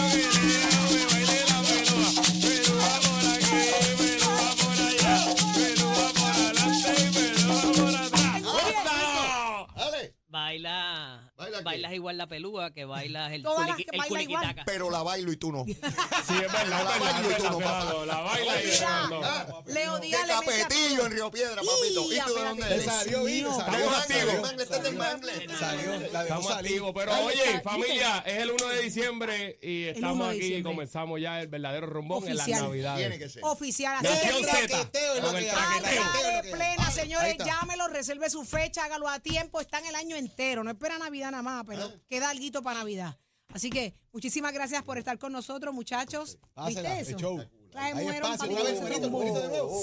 Bailas 11.64 11.94
igual 11.94 12.18
la 12.18 12.28
pelúa 12.28 12.72
que 12.72 12.86
bailas 12.86 13.32
el, 13.32 13.44
Todas 13.44 13.68
las 13.68 13.78
culiqui- 13.78 13.86
que 13.86 13.96
el 13.96 14.00
baila 14.00 14.22
igual. 14.22 14.42
culiquitaca. 14.44 14.66
Pero 14.66 14.90
la 14.90 15.04
bailo 15.04 15.32
y 15.32 15.38
tú 15.38 15.52
no. 15.52 15.66
Sí, 15.66 15.72
es 15.82 16.52
verdad, 16.52 16.68
La 16.68 16.80
es 16.82 16.88
baila 16.88 17.10
es 17.12 17.22
y 17.22 17.24
tú 17.24 17.44
no, 17.44 17.60
Fernando. 17.60 17.60
papá. 17.60 18.06
La 18.06 18.20
baila 18.22 18.62
y 18.62 18.66
Mira, 18.66 18.78
Fernando. 18.78 19.64
Leo 19.68 20.00
De 20.00 20.08
Díaz 20.08 20.28
le 20.28 20.34
mete 20.40 20.52
a 20.52 20.64
Capetillo 20.64 20.96
todo. 20.98 21.06
en 21.06 21.12
Río 21.14 21.32
Piedra, 21.32 21.56
papito. 21.56 22.14
¿Y 22.14 22.20
tú 22.20 22.34
de 22.34 22.44
dónde 22.44 22.66
eres? 22.66 22.86
salió, 22.86 23.18
salió. 23.24 23.50
Estamos 23.52 23.98
activos. 23.98 24.42
mangle, 24.42 24.64
este 24.64 24.76
es 24.78 24.84
del 24.84 24.96
mangle. 24.96 25.48
Salió, 25.58 25.92
la 25.92 25.98
dejó 25.98 26.22
Estamos 26.22 26.46
salir. 26.48 26.72
activos, 26.72 26.92
pero 26.96 27.20
oye, 27.26 27.62
familia, 27.64 28.24
es 28.26 28.38
el 28.42 28.52
1 28.52 28.68
de 28.68 28.82
diciembre 28.82 29.60
y 29.62 29.84
1 29.84 29.92
estamos 29.96 30.28
de 30.28 30.32
aquí 30.34 30.38
y 30.38 30.42
diciembre. 30.42 30.72
comenzamos 30.74 31.22
ya 31.22 31.42
el 31.42 31.48
verdadero 31.48 31.88
rumbón 31.88 32.28
en 32.28 32.38
las 32.38 32.48
Oficial. 32.48 32.72
Tiene 32.72 32.84
navidades. 32.92 33.20
que 33.20 33.30
ser. 33.30 33.44
Oficial. 33.46 33.96
Así 33.98 34.08
Nación 34.08 34.38
que 34.42 34.52
Z, 34.52 34.68
traqueteo 34.68 35.14
es 35.16 35.22
lo 35.22 35.28
con 35.28 35.38
el 35.38 35.44
que 35.44 35.52
hay. 35.52 35.56
traqueteo. 35.58 35.82
Traqueteo. 36.02 36.22
Haga 36.32 36.42
de 36.42 36.52
plena, 36.52 36.88
Ahí 36.88 36.94
señores, 36.94 37.32
está. 37.32 37.46
llámelo, 37.46 37.88
reserve 37.88 38.30
su 38.30 38.44
fecha, 38.46 38.86
hágalo 38.86 39.08
a 39.08 39.20
tiempo, 39.20 39.60
están 39.62 39.86
el 39.86 39.96
año 39.96 40.16
entero, 40.16 40.64
no 40.64 40.72
espera 40.72 40.98
Navidad 40.98 41.32
nada 41.32 41.44
más, 41.44 41.51
pero 41.66 41.90
queda 42.10 42.30
algo 42.30 42.62
para 42.62 42.80
Navidad. 42.80 43.18
Así 43.54 43.70
que 43.70 43.94
muchísimas 44.14 44.54
gracias 44.54 44.82
por 44.84 44.98
estar 44.98 45.18
con 45.20 45.34
nosotros, 45.34 45.74
muchachos. 45.74 46.38
Pásela, 46.54 46.96
¿Viste 46.96 47.12
eso? 47.12 47.20
show. 47.20 47.44
Trae 47.70 47.92
Hay 47.94 48.04
muero 48.06 48.26
espacio. 48.28 48.38
para 48.38 48.52
Una 48.52 48.62
que 48.62 48.68
vez, 48.68 48.78
se 48.80 48.84
Benito, 48.86 49.08
un 49.08 49.14
rumbo. 49.14 49.20
poquito 49.20 49.42
de 49.42 49.48
nuevo. 49.50 49.82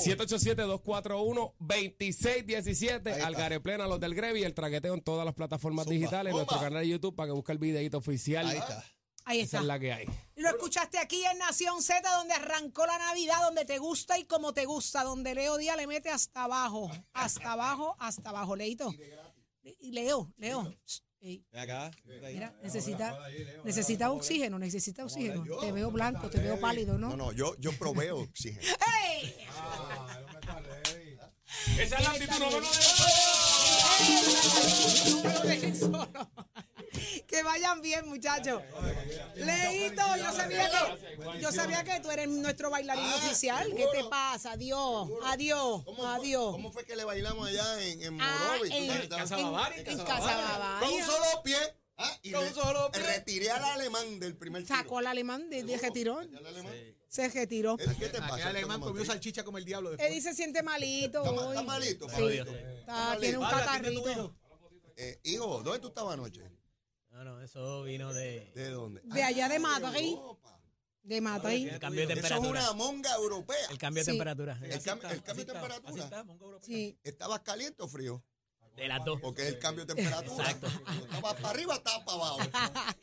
787-241-2617, 1.58 3.06
Ahí 3.06 3.12
está. 3.14 3.26
Algaré 3.26 3.60
Plena, 3.60 3.86
los 3.86 4.00
del 4.00 4.14
Grevi, 4.14 4.44
el 4.44 4.54
traqueteo 4.54 4.94
en 4.94 5.00
todas 5.02 5.24
las 5.24 5.34
plataformas 5.34 5.84
Zumba, 5.84 5.94
digitales, 5.94 6.32
zumba. 6.32 6.44
nuestro 6.44 6.60
canal 6.60 6.82
de 6.82 6.88
YouTube 6.88 7.14
para 7.14 7.28
que 7.28 7.32
busque 7.32 7.52
el 7.52 7.58
videito 7.58 7.98
oficial. 7.98 8.46
Ahí 8.46 8.58
está. 8.58 8.84
Ahí 9.24 9.40
Esa 9.40 9.44
está. 9.44 9.58
es 9.60 9.64
la 9.66 9.78
que 9.78 9.92
hay. 9.92 10.06
Y 10.36 10.40
lo 10.40 10.48
escuchaste 10.48 10.98
aquí 10.98 11.22
en 11.24 11.38
Nación 11.38 11.82
Z, 11.82 12.00
donde 12.16 12.34
arrancó 12.34 12.86
la 12.86 12.96
Navidad, 12.98 13.42
donde 13.42 13.64
te 13.66 13.78
gusta 13.78 14.18
y 14.18 14.24
como 14.24 14.54
te 14.54 14.64
gusta, 14.64 15.04
donde 15.04 15.34
Leo 15.34 15.56
Díaz 15.58 15.76
le 15.76 15.86
mete 15.86 16.08
hasta 16.10 16.44
abajo, 16.44 16.90
hasta 17.12 17.52
abajo, 17.52 17.94
hasta 17.98 18.30
abajo. 18.30 18.56
Leito. 18.56 18.92
Y 19.62 19.92
Leo, 19.92 20.32
Leo. 20.38 20.74
Ey, 21.20 21.44
Ven 21.52 21.60
acá. 21.62 21.90
Mira, 22.04 22.54
necesita, 22.62 23.18
necesita 23.64 24.12
oxígeno, 24.12 24.58
necesita 24.58 25.04
oxígeno. 25.04 25.44
Te 25.60 25.72
veo 25.72 25.90
blanco, 25.90 26.30
te 26.30 26.38
veo 26.38 26.60
pálido, 26.60 26.96
¿no? 26.96 27.10
No, 27.10 27.16
no, 27.16 27.32
yo, 27.32 27.56
yo 27.58 27.72
proveo 27.72 28.18
oxígeno. 28.18 28.62
¡Ey! 29.10 29.34
Esa 31.78 31.96
es 31.96 32.02
la 32.02 32.10
actitud. 32.10 32.38
No 35.14 35.24
me 35.24 35.34
lo 35.34 35.40
dejen 35.40 35.76
solo. 35.76 36.08
Vayan 37.58 37.80
bien, 37.82 38.08
muchachos. 38.08 38.62
Leito, 39.34 40.02
yo 40.16 40.32
sabía 40.32 40.70
que 40.70 41.40
yo 41.40 41.50
sabía 41.52 41.82
que 41.84 41.98
tú 42.00 42.10
eres 42.10 42.28
nuestro 42.28 42.70
bailarín 42.70 43.04
oficial. 43.04 43.72
¿Qué 43.74 43.84
te 43.92 44.04
pasa? 44.04 44.52
Adiós, 44.52 45.08
adiós, 45.24 45.82
¿Cómo, 45.84 45.96
fue, 45.96 46.06
adiós. 46.08 46.52
cómo 46.52 46.72
fue 46.72 46.84
que 46.84 46.94
le 46.94 47.04
bailamos 47.04 47.48
allá 47.48 47.82
en, 47.84 48.02
en 48.02 48.20
Ah, 48.20 48.46
Morovis? 48.52 48.70
¿Tú 48.70 48.76
en, 48.76 48.82
en- 48.84 48.88
Bavaria, 49.08 49.78
en 49.78 49.98
Casa 49.98 50.36
Bavaria. 50.36 50.78
Con 50.80 50.92
un 50.94 51.02
solo 51.02 51.42
pie. 51.42 51.56
Ah, 52.00 52.16
y 52.22 52.30
Con 52.30 52.44
un 52.46 52.54
solo 52.54 52.90
pie. 52.92 53.02
retiré 53.02 53.50
al 53.50 53.64
alemán 53.64 54.20
del 54.20 54.36
primer 54.36 54.62
tiro. 54.62 54.76
Sacó 54.76 54.98
al 54.98 55.08
alemán 55.08 55.50
de, 55.50 55.64
de 55.64 55.76
retiró. 55.78 56.20
¿El 56.20 56.46
alemán? 56.46 56.72
Se 57.08 57.28
retiró. 57.28 57.76
¿El 57.76 57.96
¿Qué 57.96 58.08
te 58.08 58.20
pasa? 58.20 58.34
Aquel 58.36 58.46
alemán 58.48 58.80
comió 58.80 59.04
salchicha 59.04 59.42
como 59.42 59.58
el 59.58 59.64
diablo 59.64 59.90
Él 59.90 59.96
después. 59.96 60.14
dice 60.14 60.32
siente 60.34 60.62
malito 60.62 61.24
¿Está, 61.24 61.40
hoy. 61.40 61.48
está 61.56 61.62
malito? 61.62 62.08
Sí. 62.08 62.20
malito? 62.22 62.54
Está- 62.54 63.16
tiene 63.18 63.38
un 63.38 63.44
catarrito. 63.48 64.10
hijo. 64.12 64.34
Eh, 64.96 65.20
hijo, 65.24 65.62
¿dónde 65.64 65.80
tú 65.80 65.88
estabas 65.88 66.14
anoche? 66.14 66.42
No, 67.18 67.24
no, 67.24 67.40
eso 67.42 67.82
vino 67.82 68.12
de, 68.12 68.52
¿De 68.54 68.70
dónde? 68.70 69.00
De 69.04 69.22
allá 69.24 69.48
de 69.48 69.58
Madrid. 69.58 70.12
Europa. 70.12 70.60
De 71.02 71.20
Madrid. 71.20 71.68
el 71.68 71.80
cambio 71.80 72.06
de 72.06 72.12
Eso 72.12 72.20
es 72.20 72.28
temperatura. 72.28 72.60
una 72.60 72.72
monga 72.74 73.12
europea. 73.16 73.56
El 73.70 73.78
cambio 73.78 74.02
de 74.02 74.04
Sí. 74.04 74.10
temperatura. 74.12 74.58
El, 74.62 74.80
cam- 74.82 75.10
el 75.10 75.22
cambio 75.22 75.44
de 75.44 75.52
temperatura. 75.52 76.58
Sí. 76.62 76.96
¿Estabas 77.02 77.40
caliente 77.40 77.82
o 77.82 77.88
frío? 77.88 78.22
De 78.78 78.86
las 78.88 79.04
dos. 79.04 79.20
Porque 79.20 79.42
es 79.42 79.48
el 79.48 79.58
cambio 79.58 79.84
de 79.84 79.94
temperatura. 79.94 80.44
Exacto. 80.50 80.66
Estabas 81.02 81.34
para 81.34 81.50
arriba, 81.50 81.74
estabas 81.74 82.00
para 82.04 82.16
abajo. 82.16 82.38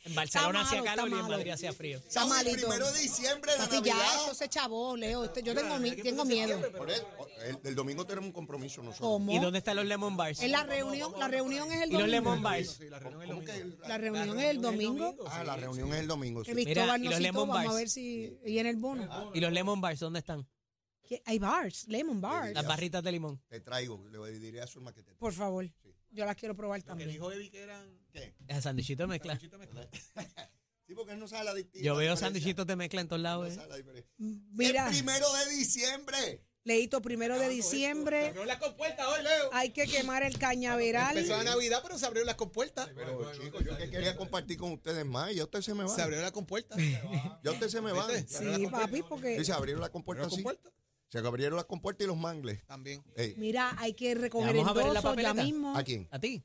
En 0.05 0.15
Barcelona 0.15 0.61
Está 0.61 0.69
hacía 0.77 0.83
calor 0.83 1.09
y 1.09 1.11
está 1.13 1.25
en. 1.25 1.31
Madrid 1.31 1.51
hacía 1.51 1.73
frío. 1.73 1.97
Está 1.97 2.25
malito. 2.25 2.55
primero 2.55 2.91
de 2.91 2.99
diciembre 3.01 3.51
de 3.51 3.57
Papi, 3.57 3.71
ya 3.83 3.93
Navidad. 3.95 4.15
esto 4.21 4.33
se 4.35 4.47
chavó, 4.49 4.95
Leo. 4.95 5.33
Yo 5.43 5.53
tengo, 5.53 5.77
mi- 5.79 5.91
tengo 5.91 6.23
miedo. 6.25 6.59
Por 6.77 6.89
eso, 6.89 7.05
el, 7.45 7.59
el 7.63 7.75
domingo 7.75 8.05
tenemos 8.05 8.27
un 8.27 8.33
compromiso 8.33 8.81
nosotros. 8.81 9.07
¿Cómo? 9.09 9.31
¿Y 9.33 9.39
dónde 9.39 9.59
están 9.59 9.75
los 9.75 9.85
lemon 9.85 10.15
bars? 10.15 10.41
Es 10.41 10.49
la 10.49 10.63
reunión, 10.63 11.13
la 11.19 11.27
reunión 11.27 11.71
es 11.71 11.81
el 11.81 11.89
¿Y 11.91 11.97
los 11.97 12.07
lemon 12.07 12.41
domingo. 12.41 12.49
bars? 12.49 12.79
¿Cómo 13.27 13.43
que 13.43 13.51
el- 13.57 13.77
La 13.88 13.97
reunión 13.97 14.39
es 14.39 14.45
el 14.45 14.61
domingo. 14.61 15.15
Ah, 15.27 15.43
la 15.43 15.55
reunión 15.57 15.93
es 15.93 15.99
el 15.99 16.07
domingo. 16.07 16.45
sí. 16.45 16.51
Cristóbal 16.53 17.01
¿y 17.01 17.03
nos 17.03 17.11
los 17.11 17.17
citó, 17.17 17.19
lemon 17.19 17.47
vamos 17.49 17.61
a 17.61 17.65
bars? 17.65 17.75
ver 17.75 17.89
si 17.89 18.38
viene 18.45 18.69
el 18.69 18.77
bono. 18.77 19.31
¿Y 19.33 19.39
los 19.41 19.51
lemon 19.51 19.81
bars 19.81 19.99
dónde 19.99 20.19
están? 20.19 20.47
¿Qué? 21.07 21.21
Hay 21.25 21.39
bars, 21.39 21.87
lemon 21.87 22.19
bars. 22.19 22.53
Las 22.53 22.65
barritas 22.67 23.03
de 23.03 23.11
limón. 23.11 23.41
Te 23.47 23.59
traigo, 23.59 24.03
le 24.09 24.39
diré 24.39 24.61
a 24.61 24.67
su 24.67 24.83
que 24.85 25.03
te 25.03 25.13
Por 25.15 25.33
favor. 25.33 25.69
Yo 26.11 26.25
las 26.25 26.35
quiero 26.35 26.55
probar 26.55 26.81
Que 26.81 26.87
también. 26.87 27.09
dijo 27.09 27.31
Eddie 27.31 27.49
que 27.51 27.61
eran... 27.61 27.99
¿Qué? 28.11 28.35
El 28.47 28.61
sanduichito 28.61 29.03
de 29.03 29.07
mezcla. 29.07 29.39
Sí, 30.87 30.93
porque 30.93 31.13
él 31.13 31.19
no 31.19 31.27
sabe 31.27 31.45
la 31.45 31.55
distinción. 31.55 31.83
Yo 31.83 31.95
veo 31.95 32.15
sanduichitos 32.15 32.67
de 32.67 32.75
mezcla 32.75 33.01
en 33.01 33.07
todos 33.07 33.19
lados. 33.19 33.57
eh. 33.57 34.05
Mira, 34.17 34.85
El 34.87 34.93
primero 34.93 35.25
de 35.33 35.49
diciembre. 35.55 36.43
Leito, 36.63 37.01
primero 37.01 37.37
de 37.39 37.49
diciembre. 37.49 38.27
Abrió 38.27 38.45
las 38.45 38.57
compuertas 38.57 39.05
hoy, 39.07 39.23
Leo. 39.23 39.49
Hay 39.53 39.69
que 39.71 39.85
quemar 39.85 40.23
el 40.23 40.37
cañaveral. 40.37 41.17
Empezó 41.17 41.37
la 41.37 41.43
Navidad, 41.43 41.79
pero 41.83 41.97
se 41.97 42.05
abrieron 42.05 42.25
las 42.27 42.35
compuertas. 42.35 42.89
Pero 42.95 43.31
chicos, 43.33 43.63
yo 43.63 43.77
que 43.77 43.89
quería 43.89 44.15
compartir 44.15 44.57
con 44.57 44.71
ustedes 44.73 45.05
más 45.05 45.31
y 45.31 45.35
ya 45.35 45.43
usted 45.43 45.61
se 45.61 45.73
me 45.73 45.83
va. 45.83 45.89
Se 45.95 46.01
abrieron 46.01 46.23
las 46.23 46.31
compuertas. 46.31 46.77
Ya 47.43 47.51
usted 47.51 47.67
se 47.69 47.81
me 47.81 47.91
va. 47.91 48.07
Sí, 48.27 48.67
papi, 48.69 49.03
porque 49.03 49.43
se 49.43 49.53
abrieron 49.53 49.81
las 49.81 49.89
compuertas 49.91 50.25
¿Abrieron 50.25 50.37
sí. 50.37 50.43
compuertas? 50.43 50.73
Se 51.09 51.19
abrieron 51.19 51.55
las 51.55 51.65
compuertas 51.65 52.05
y 52.05 52.07
los 52.07 52.17
mangles. 52.17 52.65
También. 52.65 53.03
Ey, 53.15 53.35
mira, 53.37 53.75
hay 53.77 53.93
que 53.93 54.15
recoger 54.15 54.55
Vamos 54.55 54.69
a 54.69 54.73
ver 54.73 54.87
en 54.87 54.93
la 54.93 54.99
endosos 54.99 55.17
ya 55.17 55.23
papeleta. 55.29 55.43
mismo. 55.45 55.77
¿A 55.77 55.83
quién? 55.83 56.07
¿A 56.11 56.19
ti? 56.19 56.43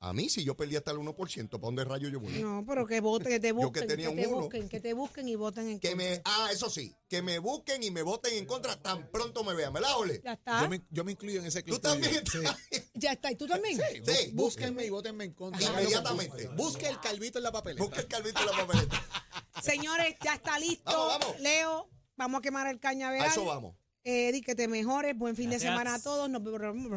A 0.00 0.12
mí, 0.12 0.28
si 0.28 0.44
yo 0.44 0.54
perdí 0.54 0.76
hasta 0.76 0.90
el 0.90 0.98
1%, 0.98 1.48
¿para 1.48 1.60
dónde 1.62 1.82
rayo 1.82 2.10
yo 2.10 2.20
voy? 2.20 2.32
No, 2.34 2.62
pero 2.68 2.86
que 2.86 3.00
voten, 3.00 3.28
que 3.28 3.40
te 3.40 3.48
Yo 3.48 3.54
que 3.54 3.64
busquen, 3.64 3.82
que, 3.82 3.88
tenía 3.88 4.10
un 4.10 4.16
te 4.16 4.26
uno. 4.26 4.40
busquen, 4.42 4.68
que 4.68 4.80
te 4.80 4.92
busquen 4.92 5.28
y 5.28 5.34
voten 5.34 5.66
en 5.68 5.80
Que 5.80 5.92
contra. 5.92 6.06
me, 6.10 6.20
ah, 6.26 6.48
eso 6.52 6.68
sí, 6.68 6.94
que 7.08 7.22
me 7.22 7.38
busquen 7.38 7.82
y 7.82 7.90
me 7.90 8.02
voten 8.02 8.34
en 8.34 8.44
contra 8.44 8.76
tan 8.82 9.10
pronto 9.10 9.42
me 9.44 9.54
vean. 9.54 9.72
¿Me 9.72 9.80
la 9.80 9.96
ole? 9.96 10.20
Ya 10.22 10.34
está. 10.34 10.60
Yo 10.60 10.68
me, 10.68 10.82
yo 10.90 11.04
me 11.04 11.12
incluyo 11.12 11.40
en 11.40 11.46
ese 11.46 11.62
club. 11.62 11.76
¿Tú 11.76 11.88
también? 11.88 12.22
Sí. 12.26 12.38
Ya 12.96 13.12
está. 13.12 13.32
¿Y 13.32 13.36
tú 13.36 13.46
también? 13.46 13.80
Sí. 14.04 14.30
Búsquenme 14.34 14.84
y 14.84 14.90
votenme 14.90 15.24
en 15.24 15.32
contra. 15.32 15.60
Inmediatamente. 15.62 16.48
Busque 16.48 16.86
el 16.86 17.00
calvito 17.00 17.38
en 17.38 17.44
la 17.44 17.52
papeleta. 17.52 17.82
Busca 17.82 18.00
el 18.00 18.06
calvito 18.06 18.40
en 18.40 18.46
la 18.46 18.52
papeleta. 18.52 19.02
Señores, 19.62 20.14
ya 20.22 20.34
está 20.34 20.58
listo. 20.58 20.84
Vamos, 20.92 21.18
vamos. 21.20 21.40
Leo, 21.40 21.88
vamos 22.16 22.38
a 22.38 22.42
quemar 22.42 22.66
el 22.66 22.78
cañaveral. 22.78 23.26
A 23.26 23.30
eso 23.32 23.44
vamos. 23.46 23.74
Eddie, 24.04 24.42
que 24.42 24.54
te 24.54 24.68
mejores. 24.68 25.16
Buen 25.16 25.34
fin 25.34 25.50
de 25.50 25.58
semana 25.58 25.94
a 25.94 26.02
todos. 26.02 26.28
Nos 26.28 26.42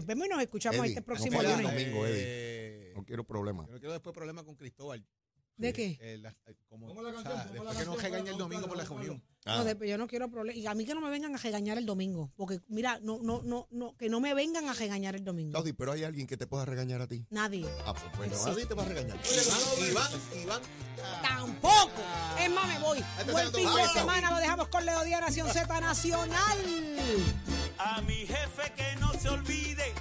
vemos 0.06 0.26
y 0.28 0.30
nos 0.30 0.42
escuchamos 0.42 0.80
Eddie, 0.80 0.90
este 0.90 1.00
no 1.02 1.06
próximo 1.06 1.42
el 1.42 1.48
lunes. 1.50 1.64
domingo, 1.72 2.06
Eddie. 2.06 2.22
Eh, 2.24 2.94
No 2.96 3.04
quiero 3.06 3.24
problemas. 3.24 3.68
Yo 3.68 3.74
no 3.74 3.80
quiero 3.80 3.94
después 3.94 4.14
problemas 4.14 4.44
con 4.44 4.56
Cristóbal. 4.56 5.06
¿De 5.58 5.74
qué? 5.74 5.98
Eh, 6.02 6.18
la- 6.20 6.30
eh, 6.46 6.56
como, 6.70 6.88
o 6.88 7.22
sea, 7.22 7.46
después 7.52 7.78
que 7.78 7.86
nos 7.86 8.02
regañe 8.02 8.30
el 8.30 8.38
domingo 8.38 8.68
por 8.68 8.78
la 8.78 8.84
reunión. 8.86 9.24
Ah. 9.46 9.58
No, 9.58 9.64
de- 9.64 9.88
yo 9.90 9.98
no 9.98 10.08
quiero 10.08 10.30
problemas. 10.30 10.62
Y 10.62 10.68
a 10.68 10.74
mí 10.76 10.86
que 10.86 10.94
no 10.94 11.02
me 11.02 11.10
vengan 11.10 11.34
a 11.34 11.38
regañar 11.38 11.78
el 11.78 11.86
domingo. 11.86 12.32
Porque, 12.36 12.60
mira, 12.68 13.00
no, 13.02 13.20
no, 13.24 13.42
no, 13.44 13.68
no, 13.72 13.96
que 13.98 14.08
no 14.10 14.20
me 14.20 14.34
vengan 14.34 14.68
a 14.70 14.74
regañar 14.74 15.16
el 15.16 15.24
domingo. 15.24 15.54
Saudi, 15.54 15.74
pero 15.74 15.94
hay 15.94 16.04
alguien 16.04 16.28
que 16.28 16.38
te 16.38 16.46
pueda 16.48 16.66
regañar 16.66 17.02
a 17.02 17.08
ti. 17.08 17.26
Nadie. 17.30 17.66
Ah, 17.86 17.94
pues 17.94 18.18
bueno, 18.18 18.36
nadie 18.46 18.66
te 18.66 18.74
va 18.76 18.84
a 18.84 18.86
regañar. 18.86 19.18
Iván, 19.18 19.90
Iván, 19.90 20.12
Iván. 20.44 20.62
Tampoco. 21.24 22.02
Es 22.40 22.52
más, 22.52 22.68
me 22.68 22.80
voy. 22.80 23.04
Este 23.20 23.32
Buen 23.32 23.52
fin 23.54 23.68
de 23.76 23.88
semana. 23.88 24.32
Lo 24.32 24.38
dejamos 24.38 24.68
con 24.68 24.86
Leo 24.86 25.04
Díaz, 25.04 25.22
Nación 25.22 25.48
Z 25.50 25.80
Nacional. 25.82 26.60
A 27.80 28.02
mi 28.02 28.26
jefe 28.28 28.74
que 28.76 28.96
no 29.00 29.12
se 29.14 29.30
olvide 29.30 29.94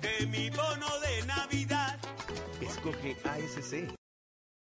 de 0.00 0.26
mi 0.26 0.50
bono 0.50 0.86
de 1.00 1.26
Navidad. 1.26 1.98
Escoge 2.60 3.16
ASC. 3.24 3.94